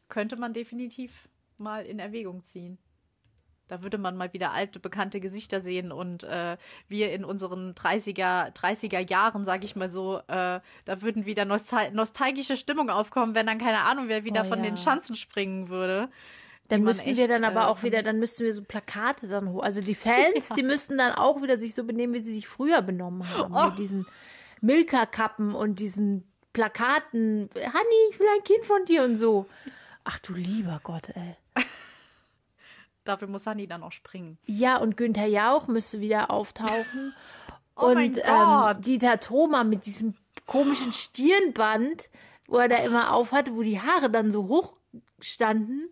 [0.10, 2.78] könnte man definitiv mal in Erwägung ziehen.
[3.68, 6.58] Da würde man mal wieder alte, bekannte Gesichter sehen und äh,
[6.88, 11.92] wir in unseren 30er, 30er Jahren, sag ich mal so, äh, da würden wieder nostal
[11.92, 14.66] nostalgische Stimmung aufkommen, wenn dann keine Ahnung, wer wieder Oh, von ja.
[14.72, 16.10] den Schanzen springen würde.
[16.69, 19.27] Dann die man müssten wir dann aber äh, auch wieder, dann müssten wir so Plakate
[19.27, 19.63] dann hoch.
[19.63, 22.82] Also die Fans, die müssten dann auch wieder sich so benehmen, wie sie sich früher
[22.82, 23.53] benommen haben.
[23.53, 23.69] Oh.
[23.69, 24.05] Mit diesen
[24.62, 27.49] Milka-Kappen und diesen Plakaten.
[27.55, 29.47] Hanni, ich will ein Kind von dir und so.
[30.03, 31.36] Ach du lieber Gott, ey.
[33.03, 34.38] Dafür muss Sunny dann auch springen.
[34.45, 37.13] Ja, und Günther Jauch müsste wieder auftauchen.
[37.82, 38.82] Oh und ähm.
[38.82, 40.13] Dieter Thoma mit diesem
[40.45, 42.10] komischen Stirnband,
[42.45, 44.73] wo er da immer aufhatte, wo die Haare dann so hoch
[45.21, 45.89] standen.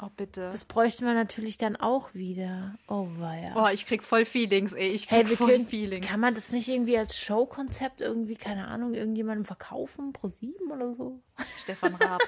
[0.00, 0.50] Oh, bitte.
[0.50, 2.74] Das bräuchten wir natürlich dann auch wieder.
[2.88, 3.54] Oh, weia.
[3.56, 4.88] oh, ich krieg voll Feelings, ey.
[4.88, 6.06] Ich krieg Hey, voll können, Feelings.
[6.06, 10.94] kann man das nicht irgendwie als Showkonzept irgendwie, keine Ahnung, irgendjemandem verkaufen, pro sieben oder
[10.94, 11.20] so?
[11.58, 12.22] Stefan Raab.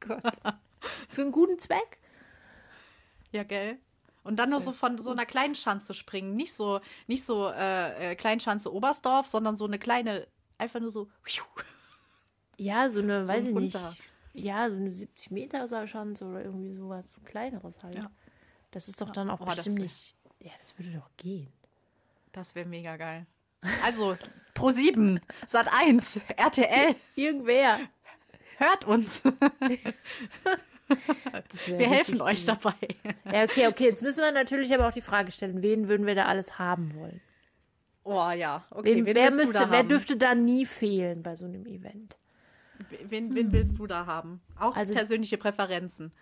[0.00, 0.22] Gott.
[1.08, 1.98] Für einen guten Zweck?
[3.32, 3.78] Ja, gell?
[4.22, 6.34] Und dann nur so von so einer kleinen Schanze springen.
[6.36, 10.26] Nicht so, nicht so äh, äh, Kleinschanze Oberstdorf, sondern so eine kleine,
[10.58, 11.08] einfach nur so.
[12.56, 13.76] Ja, so eine, So weiß ich nicht.
[14.34, 17.96] Ja, so eine 70 Meter Seilschanze oder irgendwie sowas Kleineres halt.
[17.96, 18.10] Ja.
[18.72, 20.14] Das ist doch dann auch Oh, bestimmt nicht.
[20.40, 21.52] Ja, das würde doch gehen.
[22.32, 23.26] Das wäre mega geil.
[23.84, 24.16] Also,
[24.54, 27.78] Pro 7, Sat 1, RTL, Irgendwer.
[28.58, 29.22] hört uns.
[31.66, 32.58] Wir helfen euch gut.
[32.62, 32.74] dabei.
[33.24, 33.84] Ja, okay, okay.
[33.84, 36.94] Jetzt müssen wir natürlich aber auch die Frage stellen, wen würden wir da alles haben
[36.94, 37.20] wollen?
[38.02, 38.96] Oh ja, okay.
[38.96, 42.18] Wen, wen wer, müsste, wer dürfte da nie fehlen bei so einem Event?
[43.08, 44.40] Wen, wen willst du da haben?
[44.58, 46.12] Auch Also- persönliche Präferenzen.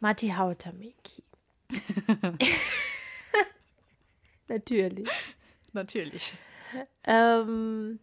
[0.00, 1.22] Matti Hautameki.
[4.48, 5.08] Natürlich.
[5.72, 6.34] Natürlich.
[7.04, 7.98] Ähm,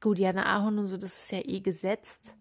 [0.00, 2.34] gut, Jana Ahorn und so, das ist ja eh gesetzt.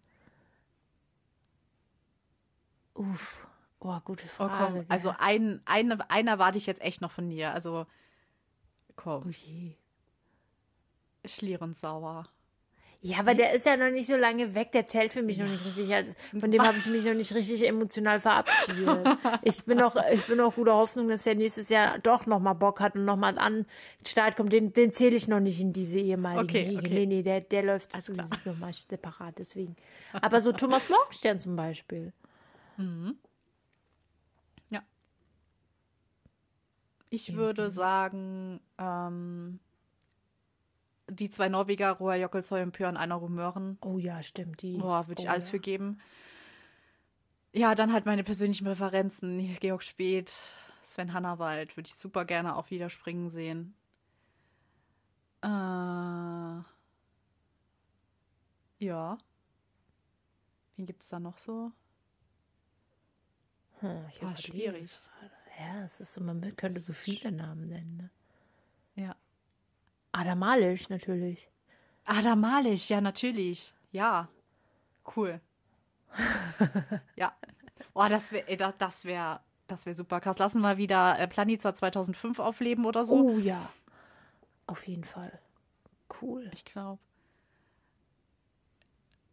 [2.94, 3.46] Uff.
[3.80, 4.66] Oh, gute Oh, Frage.
[4.66, 4.74] komm.
[4.76, 4.86] gell?
[4.90, 7.52] Also, ein, eine, einer erwarte ich jetzt echt noch von dir.
[7.52, 7.86] Also,
[8.96, 9.24] komm.
[9.28, 9.76] Oh je.
[11.26, 12.30] Schlierensauer.
[13.08, 14.72] Ja, aber der ist ja noch nicht so lange weg.
[14.72, 15.94] Der zählt für mich noch nicht richtig.
[15.94, 19.06] Also von dem habe ich mich noch nicht richtig emotional verabschiedet.
[19.44, 22.54] Ich bin noch, ich bin noch guter Hoffnung, dass er nächstes Jahr doch noch mal
[22.54, 23.68] Bock hat und noch mal an
[24.00, 24.52] den Start kommt.
[24.54, 26.80] Den, den zähle ich noch nicht in diese ehemaligen Okay, Riege.
[26.80, 26.90] okay.
[26.90, 28.40] Nee, nee, der, der läuft Alles sowieso klar.
[28.46, 29.38] noch mal separat.
[29.38, 29.76] Deswegen.
[30.14, 32.12] Aber so Thomas Morgenstern zum Beispiel.
[37.12, 39.60] Ich würde sagen, ähm,
[41.10, 43.78] die zwei Norweger, Roa Jokkelshøi und Björn Einar Rumören.
[43.82, 44.62] Oh ja, stimmt.
[44.62, 44.78] Die.
[44.78, 45.52] Boah, würde ich oh, alles ja.
[45.52, 46.00] für geben.
[47.54, 49.58] Ja, dann halt meine persönlichen Präferenzen.
[49.60, 53.76] Georg Speth, Sven Hannawald, würde ich super gerne auch wieder springen sehen.
[55.42, 55.48] Äh,
[58.80, 59.18] ja.
[60.76, 61.72] Wen gibt es da noch so?
[63.80, 65.00] Hm, ich überlege schwierig.
[65.58, 67.98] Ja, es ist so, man könnte so viele Namen nennen.
[67.98, 68.10] Ne?
[70.16, 70.22] Ja.
[70.22, 71.50] Adam Malisch natürlich.
[72.06, 73.74] Adam Malich, ja, natürlich.
[73.92, 74.30] Ja.
[75.16, 75.42] Cool.
[77.16, 77.36] ja.
[77.94, 80.38] Oh, das wäre das wär, das wär super krass.
[80.38, 83.16] Lassen wir wieder äh, Planica 2005 aufleben oder so.
[83.16, 83.70] Oh ja.
[84.68, 85.40] Auf jeden Fall.
[86.22, 86.50] Cool.
[86.54, 87.00] Ich glaube.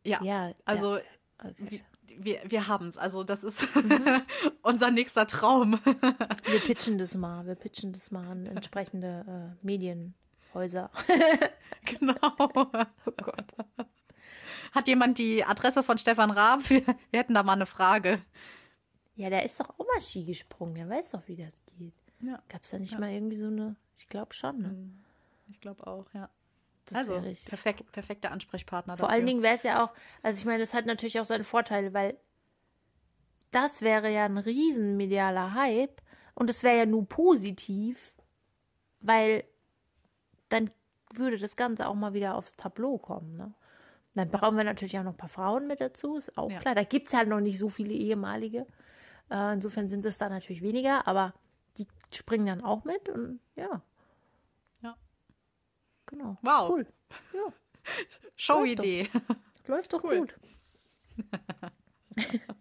[0.05, 1.03] Ja, Ja, also ja.
[1.39, 1.83] Okay.
[2.07, 2.99] wir, wir, haben es.
[2.99, 3.67] Also das ist
[4.63, 5.81] unser nächster Traum.
[5.85, 7.47] Wir pitchen das mal.
[7.47, 9.67] Wir pitchen das mal an entsprechende äh,
[10.55, 10.91] Medienhäuser.
[11.85, 12.15] genau.
[13.07, 13.55] Oh Gott.
[14.73, 16.69] Hat jemand die Adresse von Stefan Raab?
[16.71, 18.23] Wir, wir hätten da mal eine Frage.
[19.15, 20.75] Ja, der ist doch auch mal Ski gesprungen.
[20.75, 21.95] Der weiß doch, wie das geht.
[22.21, 22.43] Ja.
[22.49, 22.99] Gab es da nicht ja.
[22.99, 24.69] mal irgendwie so eine, ich glaube schon, ne?
[24.69, 25.05] Hm.
[25.51, 26.31] Ich glaube auch, ja.
[26.87, 28.97] Das also, perfekt, perfekter Ansprechpartner.
[28.97, 29.15] Vor dafür.
[29.15, 31.95] allen Dingen wäre es ja auch, also ich meine, das hat natürlich auch seine Vorteile,
[31.95, 32.19] weil
[33.53, 36.03] das wäre ja ein riesen medialer Hype
[36.35, 38.17] und es wäre ja nur positiv,
[39.01, 39.45] weil
[40.53, 40.71] dann
[41.13, 43.37] würde das Ganze auch mal wieder aufs Tableau kommen.
[43.37, 43.55] Ne?
[44.15, 46.59] Dann brauchen wir natürlich auch noch ein paar Frauen mit dazu, ist auch ja.
[46.59, 46.75] klar.
[46.75, 48.67] Da gibt es halt noch nicht so viele ehemalige.
[49.31, 51.35] Äh, insofern sind es da natürlich weniger, aber
[51.79, 53.83] die springen dann auch mit und ja.
[54.83, 54.97] Ja.
[56.07, 56.37] Genau.
[56.43, 56.71] Wow.
[56.71, 56.87] Cool.
[57.33, 57.53] Ja.
[58.37, 59.09] Show-Idee.
[59.13, 60.19] Läuft, Läuft doch cool.
[60.21, 60.35] gut.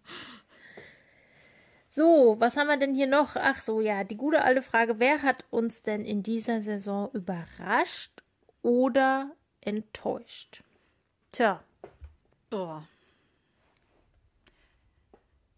[1.94, 3.36] So, was haben wir denn hier noch?
[3.36, 4.98] Ach so, ja, die gute alte Frage.
[4.98, 8.22] Wer hat uns denn in dieser Saison überrascht
[8.62, 10.62] oder enttäuscht?
[11.32, 11.62] Tja.
[12.48, 12.88] Boah.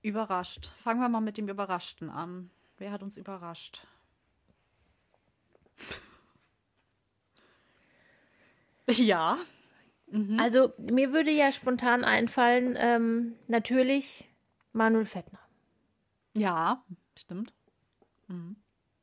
[0.03, 0.73] Überrascht.
[0.77, 2.51] Fangen wir mal mit dem Überraschten an.
[2.79, 3.87] Wer hat uns überrascht?
[8.89, 9.39] ja.
[10.09, 10.41] Mhm.
[10.41, 14.29] Also, mir würde ja spontan einfallen, ähm, natürlich
[14.73, 15.44] Manuel Fettner.
[16.35, 16.85] Ja,
[17.17, 17.53] stimmt.
[18.29, 18.57] Mhm.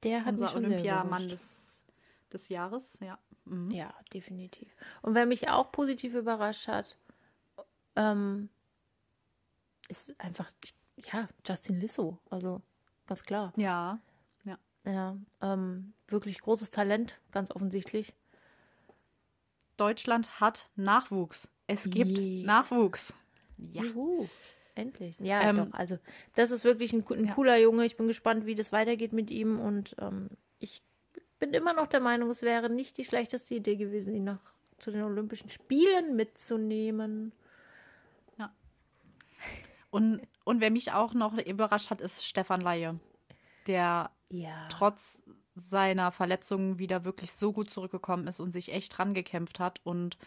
[0.04, 1.84] Der hat unser Olympiamann des,
[2.32, 3.18] des Jahres, ja.
[3.46, 3.72] Mhm.
[3.72, 4.76] Ja, definitiv.
[5.02, 6.98] Und wer mich auch positiv überrascht hat,
[7.96, 8.50] ähm,
[9.88, 10.50] ist einfach,
[11.12, 12.18] ja, Justin Lissow.
[12.30, 12.62] Also,
[13.08, 13.54] ganz klar.
[13.56, 14.00] Ja,
[14.44, 14.58] ja.
[14.86, 18.14] Ja, ähm, wirklich großes Talent, ganz offensichtlich.
[19.78, 21.48] Deutschland hat Nachwuchs.
[21.68, 22.44] Es gibt Je.
[22.44, 23.16] Nachwuchs.
[23.58, 23.84] Ja.
[23.84, 24.28] Juhu.
[24.76, 25.18] Endlich.
[25.20, 25.68] Ja, ähm, doch.
[25.74, 25.98] Also,
[26.36, 27.34] das ist wirklich ein, ein ja.
[27.34, 27.86] cooler Junge.
[27.86, 29.60] Ich bin gespannt, wie das weitergeht mit ihm.
[29.60, 30.30] Und ähm,
[30.60, 30.82] ich
[31.40, 34.92] bin immer noch der Meinung, es wäre nicht die schlechteste Idee gewesen, ihn noch zu
[34.92, 37.34] den Olympischen Spielen mitzunehmen.
[38.38, 38.54] Ja.
[39.90, 43.00] Und, und wer mich auch noch überrascht hat, ist Stefan Laie,
[43.68, 44.68] der ja.
[44.70, 45.22] trotz
[45.56, 50.18] seiner Verletzungen wieder wirklich so gut zurückgekommen ist und sich echt rangekämpft hat und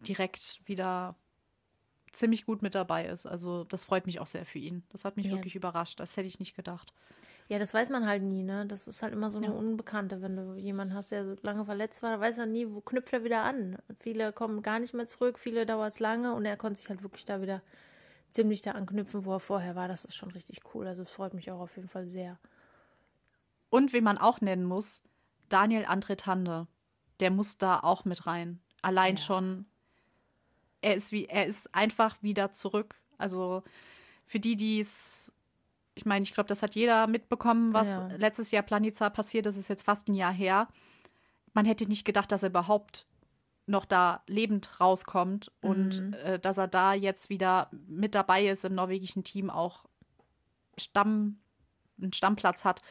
[0.00, 1.16] direkt wieder
[2.12, 3.26] ziemlich gut mit dabei ist.
[3.26, 4.82] Also das freut mich auch sehr für ihn.
[4.90, 5.32] Das hat mich ja.
[5.32, 6.00] wirklich überrascht.
[6.00, 6.92] Das hätte ich nicht gedacht.
[7.48, 8.64] Ja, das weiß man halt nie, ne?
[8.66, 9.52] Das ist halt immer so eine ja.
[9.52, 13.12] Unbekannte, wenn du jemanden hast, der so lange verletzt war, weiß er nie, wo knüpft
[13.12, 13.76] er wieder an.
[13.98, 17.02] Viele kommen gar nicht mehr zurück, viele dauert es lange und er konnte sich halt
[17.02, 17.60] wirklich da wieder
[18.30, 19.88] ziemlich da anknüpfen, wo er vorher war.
[19.88, 20.86] Das ist schon richtig cool.
[20.86, 22.38] Also es freut mich auch auf jeden Fall sehr.
[23.68, 25.02] Und wen man auch nennen muss,
[25.48, 26.66] Daniel Andretande.
[27.18, 28.60] Der muss da auch mit rein.
[28.80, 29.22] Allein ja.
[29.22, 29.66] schon
[30.80, 32.94] er ist wie, er ist einfach wieder zurück.
[33.18, 33.62] Also
[34.24, 35.32] für die, die es,
[35.94, 38.08] ich meine, ich glaube, das hat jeder mitbekommen, was ja.
[38.16, 39.46] letztes Jahr Planica passiert.
[39.46, 40.68] Das ist jetzt fast ein Jahr her.
[41.52, 43.06] Man hätte nicht gedacht, dass er überhaupt
[43.66, 46.14] noch da lebend rauskommt und mhm.
[46.14, 49.84] äh, dass er da jetzt wieder mit dabei ist im norwegischen Team, auch
[50.76, 51.38] Stamm,
[52.00, 52.82] einen Stammplatz hat.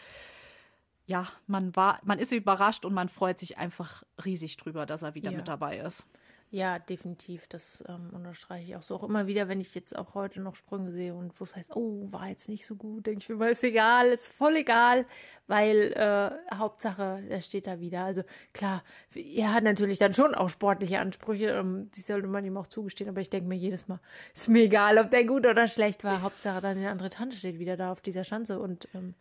[1.06, 5.16] Ja, man war, man ist überrascht und man freut sich einfach riesig drüber, dass er
[5.16, 5.38] wieder ja.
[5.38, 6.06] mit dabei ist.
[6.52, 7.48] Ja, definitiv.
[7.48, 8.96] Das ähm, unterstreiche ich auch so.
[8.96, 11.76] Auch immer wieder, wenn ich jetzt auch heute noch Sprünge sehe und wo es heißt,
[11.76, 15.06] oh, war jetzt nicht so gut, denke ich mir mal, ist egal, ist voll egal,
[15.46, 18.04] weil äh, Hauptsache, er steht da wieder.
[18.04, 18.84] Also klar,
[19.14, 23.12] er hat natürlich dann schon auch sportliche Ansprüche, ähm, die sollte man ihm auch zugestehen,
[23.12, 24.00] aber ich denke mir jedes Mal,
[24.34, 26.24] ist mir egal, ob der gut oder schlecht war.
[26.24, 29.14] Hauptsache, dann eine andere Tante steht wieder da auf dieser Schanze und, ähm,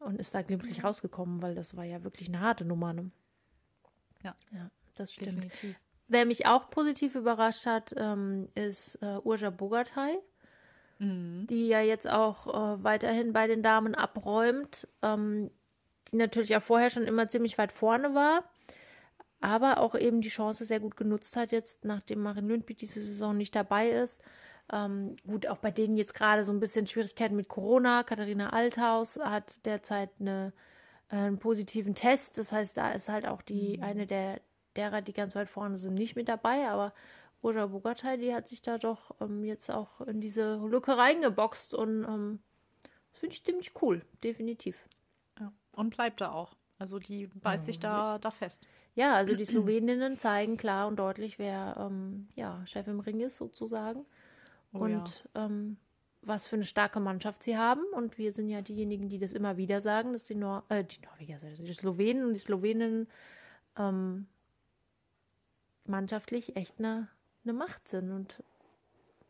[0.00, 2.92] und ist da glimpflich rausgekommen, weil das war ja wirklich eine harte Nummer.
[2.92, 3.10] Ne?
[4.22, 4.36] Ja.
[4.52, 5.44] Ja, das stimmt.
[5.44, 5.76] Definitiv.
[6.08, 10.18] Wer mich auch positiv überrascht hat, ähm, ist äh, Urja Bogatay,
[10.98, 11.46] mhm.
[11.48, 15.50] die ja jetzt auch äh, weiterhin bei den Damen abräumt, ähm,
[16.10, 18.44] die natürlich auch vorher schon immer ziemlich weit vorne war,
[19.40, 23.36] aber auch eben die Chance sehr gut genutzt hat, jetzt nachdem Marin Lündby diese Saison
[23.36, 24.22] nicht dabei ist.
[24.72, 28.02] Ähm, gut, auch bei denen jetzt gerade so ein bisschen Schwierigkeiten mit Corona.
[28.02, 30.52] Katharina Althaus hat derzeit eine,
[31.10, 32.38] äh, einen positiven Test.
[32.38, 33.82] Das heißt, da ist halt auch die mhm.
[33.82, 34.40] eine der,
[34.76, 36.92] derer, die ganz weit vorne sind, nicht mit dabei, aber
[37.42, 42.04] Roja Bogatay, die hat sich da doch ähm, jetzt auch in diese Lücke reingeboxt und
[42.04, 42.40] ähm,
[43.12, 44.88] das finde ich ziemlich cool, definitiv.
[45.38, 45.52] Ja.
[45.72, 46.56] Und bleibt da auch.
[46.78, 48.66] Also die beißt sich da, da fest.
[48.94, 53.36] Ja, also die Sloweninnen zeigen klar und deutlich, wer ähm, ja, Chef im Ring ist
[53.36, 54.04] sozusagen.
[54.72, 55.44] Oh, und ja.
[55.44, 55.76] ähm,
[56.22, 57.82] was für eine starke Mannschaft sie haben.
[57.92, 61.00] Und wir sind ja diejenigen, die das immer wieder sagen, dass die, Nor äh, die
[61.00, 63.08] Norweger, die Slowenen und die Sloweninnen
[63.76, 64.26] ähm,
[65.88, 67.08] mannschaftlich echt eine,
[67.44, 68.10] eine Macht sind.
[68.10, 68.42] Und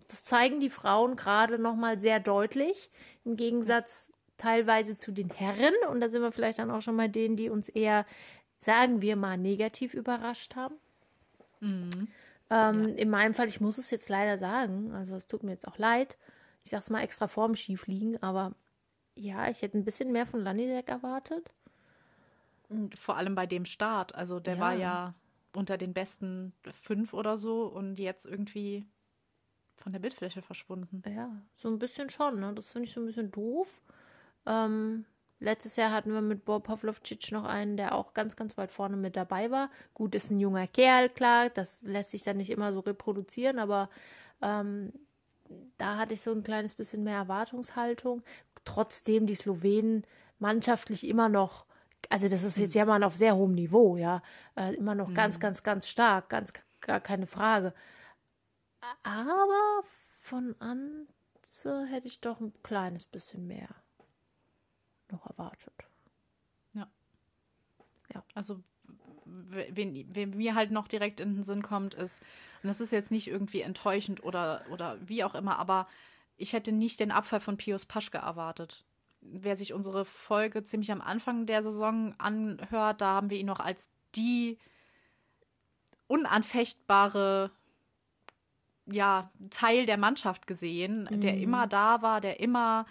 [0.08, 2.90] das zeigen die Frauen gerade nochmal sehr deutlich,
[3.24, 5.74] im Gegensatz teilweise zu den Herren.
[5.90, 8.06] Und da sind wir vielleicht dann auch schon mal denen, die uns eher,
[8.60, 10.76] sagen wir mal, negativ überrascht haben.
[11.60, 12.08] Mhm.
[12.50, 12.94] Ähm, ja.
[12.94, 15.78] In meinem Fall, ich muss es jetzt leider sagen, also es tut mir jetzt auch
[15.78, 16.16] leid.
[16.64, 18.54] Ich sag's mal extra vorm Schiefliegen, aber
[19.14, 21.50] ja, ich hätte ein bisschen mehr von Lanisek erwartet.
[22.94, 24.14] Vor allem bei dem Start.
[24.14, 24.60] Also der Ja.
[24.60, 25.14] war ja
[25.54, 28.86] unter den besten fünf oder so und jetzt irgendwie
[29.76, 31.02] von der Bildfläche verschwunden.
[31.06, 32.52] Ja, so ein bisschen schon, ne?
[32.54, 33.80] Das finde ich so ein bisschen doof.
[34.46, 35.04] Ähm,
[35.40, 38.96] letztes Jahr hatten wir mit Bob Pavlovcic noch einen, der auch ganz, ganz weit vorne
[38.96, 39.70] mit dabei war.
[39.94, 43.88] Gut, ist ein junger Kerl, klar, das lässt sich dann nicht immer so reproduzieren, aber
[44.42, 44.92] ähm,
[45.78, 48.22] da hatte ich so ein kleines bisschen mehr Erwartungshaltung.
[48.64, 50.04] Trotzdem die Slowenen
[50.38, 51.66] mannschaftlich immer noch,
[52.08, 54.22] also das ist jetzt ja mal auf sehr hohem Niveau, ja,
[54.56, 57.74] äh, immer noch ganz, ganz, ganz stark, ganz gar keine Frage.
[59.02, 59.82] Aber
[60.18, 63.68] von Anze hätte ich doch ein kleines bisschen mehr
[65.10, 65.88] noch erwartet.
[68.38, 68.62] Also,
[69.24, 72.22] wen, wen mir halt noch direkt in den Sinn kommt, ist,
[72.62, 75.88] und das ist jetzt nicht irgendwie enttäuschend oder, oder wie auch immer, aber
[76.36, 78.84] ich hätte nicht den Abfall von Pius Paschke erwartet.
[79.20, 83.60] Wer sich unsere Folge ziemlich am Anfang der Saison anhört, da haben wir ihn noch
[83.60, 84.58] als die
[86.06, 87.50] unanfechtbare
[88.86, 92.86] ja, Teil der Mannschaft gesehen, der immer da war, der immer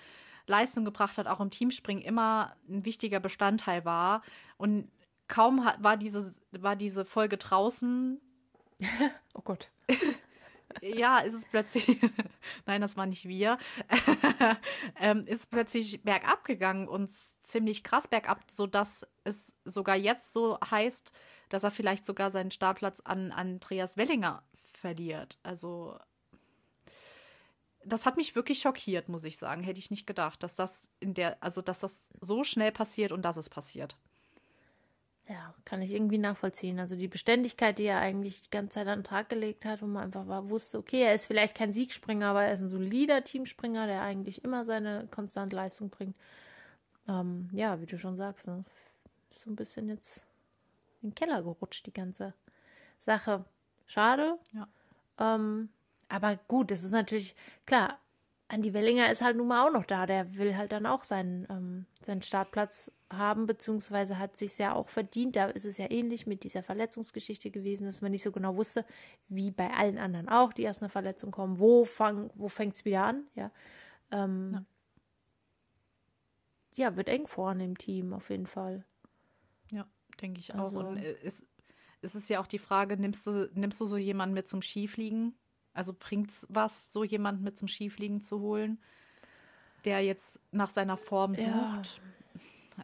[0.45, 4.21] Leistung gebracht hat, auch im Teamspringen immer ein wichtiger Bestandteil war.
[4.57, 4.91] Und
[5.27, 8.21] kaum war, diese, war diese Folge draußen,
[9.33, 9.69] Oh Gott.
[10.81, 11.99] ja, ist es plötzlich,
[12.65, 13.57] nein, das war nicht wir,
[14.99, 17.11] ähm, ist plötzlich bergab gegangen und
[17.43, 21.11] ziemlich krass bergab, sodass es sogar jetzt so heißt,
[21.49, 25.39] dass er vielleicht sogar seinen Startplatz an Andreas Wellinger verliert.
[25.43, 25.97] Also
[27.85, 29.63] das hat mich wirklich schockiert, muss ich sagen.
[29.63, 33.23] Hätte ich nicht gedacht, dass das in der, also dass das so schnell passiert und
[33.23, 33.97] dass es passiert.
[35.29, 36.79] Ja, kann ich irgendwie nachvollziehen.
[36.79, 39.85] Also die Beständigkeit, die er eigentlich die ganze Zeit an den Tag gelegt hat, wo
[39.85, 43.23] man einfach war, wusste, okay, er ist vielleicht kein Siegspringer, aber er ist ein solider
[43.23, 46.15] Teamspringer, der eigentlich immer seine konstante Leistung bringt.
[47.09, 48.63] Ähm, ja, wie du schon sagst, ne?
[49.33, 50.25] so ein bisschen jetzt
[51.01, 52.33] in den Keller gerutscht, die ganze
[52.99, 53.45] Sache.
[53.85, 54.37] Schade.
[54.53, 54.67] Ja.
[55.19, 55.69] Ähm,
[56.09, 57.35] aber gut, es ist natürlich,
[57.65, 57.99] klar,
[58.49, 60.05] Andi Wellinger ist halt nun mal auch noch da.
[60.05, 64.87] Der will halt dann auch seinen, ähm, seinen Startplatz haben, beziehungsweise hat sich ja auch
[64.87, 65.35] verdient.
[65.35, 68.85] Da ist es ja ähnlich mit dieser Verletzungsgeschichte gewesen, dass man nicht so genau wusste,
[69.27, 72.85] wie bei allen anderen auch, die aus einer Verletzung kommen, wo, fang, wo fängt es
[72.85, 73.27] wieder an.
[73.35, 73.51] Ja.
[74.11, 74.65] Ähm, Ja.
[76.89, 78.85] ja, wird eng vorne im Team auf jeden Fall.
[79.71, 79.85] Ja,
[80.21, 80.85] denke ich Also- auch.
[80.87, 81.43] Und äh, es,
[82.01, 85.35] es ist ja auch die Frage, nimmst du, nimmst du so jemanden mit zum Skifliegen?
[85.77, 88.79] Also bringt's was, so jemanden mit zum Skifliegen zu holen,
[89.85, 91.67] der jetzt nach seiner Form Ja.
[91.67, 92.01] sucht?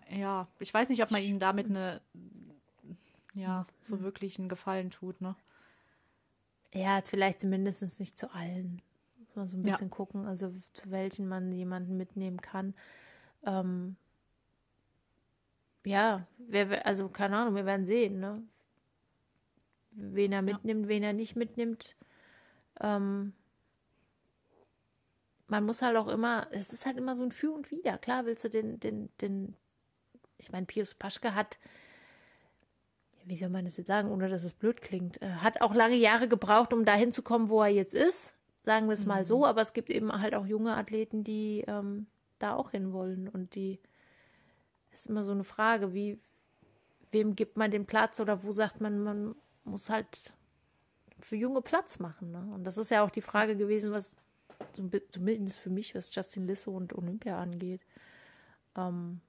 [0.10, 2.02] Ja, ich weiß nicht, ob man ihm damit eine,
[3.36, 5.36] ja, so wirklich einen Gefallen tut, ne?
[6.74, 8.82] Ja, vielleicht zumindest nicht zu allen.
[9.20, 9.72] Muss man so ein Ja.
[9.72, 12.74] bisschen gucken, also zu welchen man jemanden mitnehmen kann.
[13.46, 13.96] Ähm,
[15.86, 18.42] ja, wer, also keine Ahnung, wir werden sehen, ne?
[19.92, 21.96] Wen er mitnimmt, wen er nicht mitnimmt.
[22.84, 23.34] Ähm,
[25.48, 27.98] man muss halt auch immer, es ist halt immer so ein Für und Wider.
[27.98, 29.56] Klar willst du den, den, den,
[30.38, 31.60] ich meine, Pius Paschke hat,
[33.26, 35.96] wie soll man das jetzt sagen, ohne dass es blöd klingt, äh, hat auch lange
[35.96, 38.36] Jahre gebraucht, um dahin zu kommen, wo er jetzt ist.
[38.66, 42.08] Sagen wir es mal so, aber es gibt eben halt auch junge Athleten, die ähm,
[42.40, 43.28] da auch hinwollen.
[43.28, 43.80] Und die
[44.94, 46.18] ist immer so eine Frage, wie,
[47.12, 50.34] wem gibt man den Platz oder wo sagt man, man muss halt
[51.26, 52.32] für Junge Platz machen.
[52.32, 52.50] Ne?
[52.54, 54.16] Und das ist ja auch die Frage gewesen, was
[55.10, 57.82] zumindest für mich, was Justin Lisse und Olympia angeht.
[58.76, 59.22] Ähm,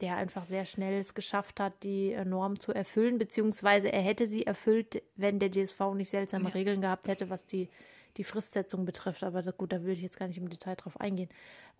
[0.00, 4.26] der einfach sehr schnell es geschafft hat, die äh, Norm zu erfüllen, beziehungsweise er hätte
[4.26, 6.50] sie erfüllt, wenn der DSV nicht seltsame Ja.
[6.50, 7.68] Regeln gehabt hätte, was die,
[8.16, 9.22] die Fristsetzung betrifft.
[9.22, 11.28] Aber gut, da will ich jetzt gar nicht im Detail drauf eingehen.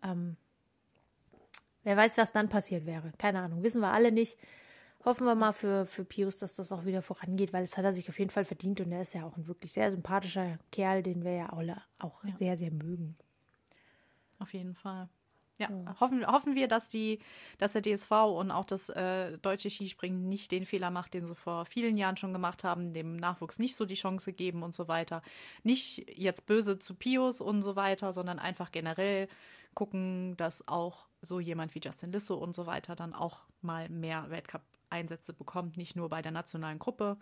[0.04, 0.36] Ähm,
[1.82, 3.12] wer weiß, was dann passiert wäre.
[3.16, 4.36] Keine Ahnung, wissen wir alle nicht.
[5.04, 7.92] Hoffen wir mal für, für Pius, dass das auch wieder vorangeht, weil es hat er
[7.92, 11.02] sich auf jeden Fall verdient und er ist ja auch ein wirklich sehr sympathischer Kerl,
[11.02, 12.32] den wir ja alle auch Ja.
[12.34, 13.16] sehr, sehr mögen.
[14.38, 15.08] Auf jeden Fall.
[15.58, 15.68] Ja,
[16.00, 17.18] Hoffen, hoffen wir, dass die,
[17.58, 21.34] dass der DSV und auch das äh, deutsche Skispringen nicht den Fehler macht, den sie
[21.34, 24.88] vor vielen Jahren schon gemacht haben, dem Nachwuchs nicht so die Chance geben und so
[24.88, 25.20] weiter.
[25.62, 29.28] Nicht jetzt böse zu Pius und so weiter, sondern einfach generell
[29.74, 34.30] gucken, dass auch so jemand wie Justin Lissow und so weiter dann auch mal mehr
[34.90, 37.16] Weltcup-Einsätze bekommt, nicht nur bei der nationalen Gruppe,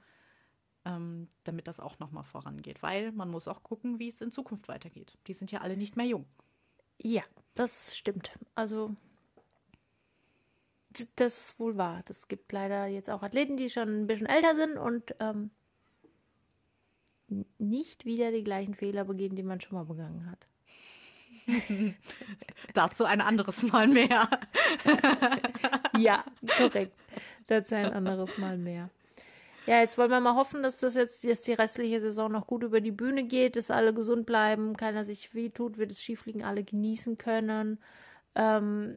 [0.84, 2.82] ähm, damit das auch nochmal vorangeht.
[2.82, 5.18] Weil man muss auch gucken, wie es in Zukunft weitergeht.
[5.26, 6.26] Die sind ja alle nicht mehr jung.
[7.00, 7.22] Ja,
[7.54, 8.32] das stimmt.
[8.54, 8.96] Also,
[11.16, 12.02] das ist wohl wahr.
[12.08, 15.50] Es gibt leider jetzt auch Athleten, die schon ein bisschen älter sind und ähm,
[17.58, 20.46] nicht wieder die gleichen Fehler begehen, die man schon mal begangen hat.
[22.74, 24.28] Dazu ein anderes Mal mehr.
[25.98, 26.24] ja,
[26.56, 26.94] korrekt.
[27.46, 28.90] Dazu ein anderes Mal mehr.
[29.66, 32.62] Ja, jetzt wollen wir mal hoffen, dass das jetzt dass die restliche Saison noch gut
[32.62, 36.64] über die Bühne geht, dass alle gesund bleiben, keiner sich wehtut, wir das Skifliegen alle
[36.64, 37.78] genießen können.
[38.34, 38.96] Ähm,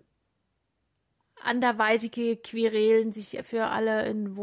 [1.43, 4.37] anderweitige Querelen sich für alle in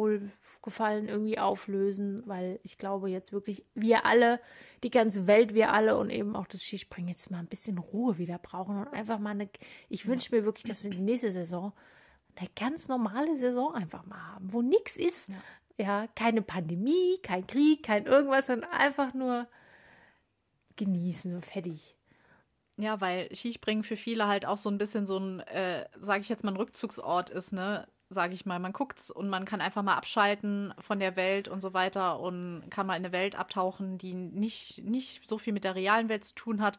[0.68, 4.40] Wohlgefallen irgendwie auflösen, weil ich glaube jetzt wirklich, wir alle,
[4.82, 8.18] die ganze Welt, wir alle und eben auch das Skispringen jetzt mal ein bisschen Ruhe
[8.18, 9.48] wieder brauchen und einfach mal eine,
[9.88, 11.72] ich wünsche mir wirklich, dass wir die nächste Saison
[12.36, 15.30] eine ganz normale Saison einfach mal haben, wo nichts ist.
[15.30, 15.34] Ja.
[15.78, 19.48] ja, keine Pandemie, kein Krieg, kein irgendwas, sondern einfach nur
[20.76, 21.96] genießen und fertig.
[22.76, 26.28] Ja, weil Skispringen für viele halt auch so ein bisschen so ein, äh, sage ich
[26.28, 27.88] jetzt mal, ein Rückzugsort ist, ne?
[28.10, 28.58] Sage ich mal.
[28.58, 32.64] Man guckt's und man kann einfach mal abschalten von der Welt und so weiter und
[32.70, 36.24] kann mal in eine Welt abtauchen, die nicht, nicht so viel mit der realen Welt
[36.24, 36.78] zu tun hat.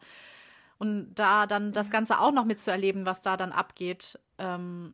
[0.80, 4.94] Und da dann das Ganze auch noch mitzuerleben, was da dann abgeht, ähm,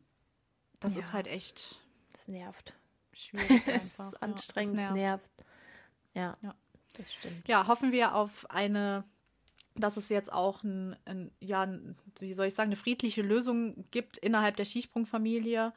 [0.80, 1.00] das ja.
[1.00, 1.80] ist halt echt.
[2.12, 2.74] Das nervt.
[3.12, 4.12] Schwierig einfach.
[4.12, 5.30] ist anstrengend, ja, nervt.
[6.14, 6.40] nervt.
[6.42, 6.54] Ja, ja,
[6.94, 7.48] das stimmt.
[7.48, 9.04] Ja, hoffen wir auf eine
[9.78, 11.68] dass es jetzt auch ein, ein, ja,
[12.18, 15.72] wie soll ich sagen, eine friedliche Lösung gibt innerhalb der Skisprungfamilie,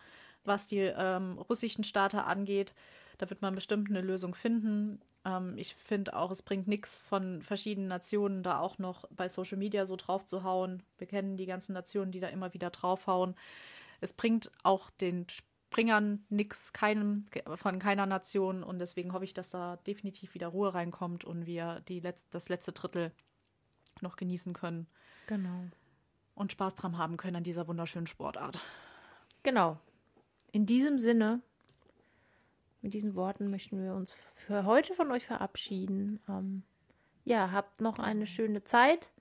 [0.49, 2.73] was die ähm, russischen Starter angeht.
[3.17, 4.99] Da wird man bestimmt eine Lösung finden.
[5.23, 9.57] Ähm, ich finde auch, es bringt nichts von verschiedenen Nationen da auch noch bei Social
[9.57, 10.83] Media so drauf zu hauen.
[10.97, 13.35] Wir kennen die ganzen Nationen, die da immer wieder draufhauen.
[14.01, 17.25] Es bringt auch den Springern nichts, keinem,
[17.55, 21.81] von keiner Nation und deswegen hoffe ich, dass da definitiv wieder Ruhe reinkommt und wir
[21.87, 23.11] die Letz-, das letzte Drittel
[24.01, 24.87] noch genießen können.
[25.27, 25.65] Genau.
[26.35, 28.59] Und Spaß dran haben können an dieser wunderschönen Sportart.
[29.43, 29.77] Genau.
[30.51, 31.41] In diesem Sinne,
[32.81, 36.19] mit diesen Worten möchten wir uns für heute von euch verabschieden.
[36.27, 36.63] Ähm,
[37.25, 39.11] ja, habt noch eine schöne Zeit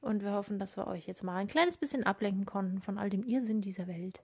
[0.00, 3.10] und wir hoffen, dass wir euch jetzt mal ein kleines bisschen ablenken konnten von all
[3.10, 4.22] dem Irrsinn dieser Welt.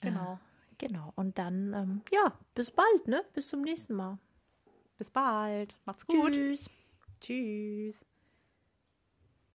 [0.00, 0.34] Genau.
[0.34, 1.12] Äh, genau.
[1.16, 3.24] Und dann, ähm, ja, bis bald, ne?
[3.32, 4.18] Bis zum nächsten Mal.
[4.98, 5.76] Bis bald.
[5.84, 6.32] Macht's gut.
[6.32, 6.70] Tschüss.
[7.20, 8.06] Tschüss.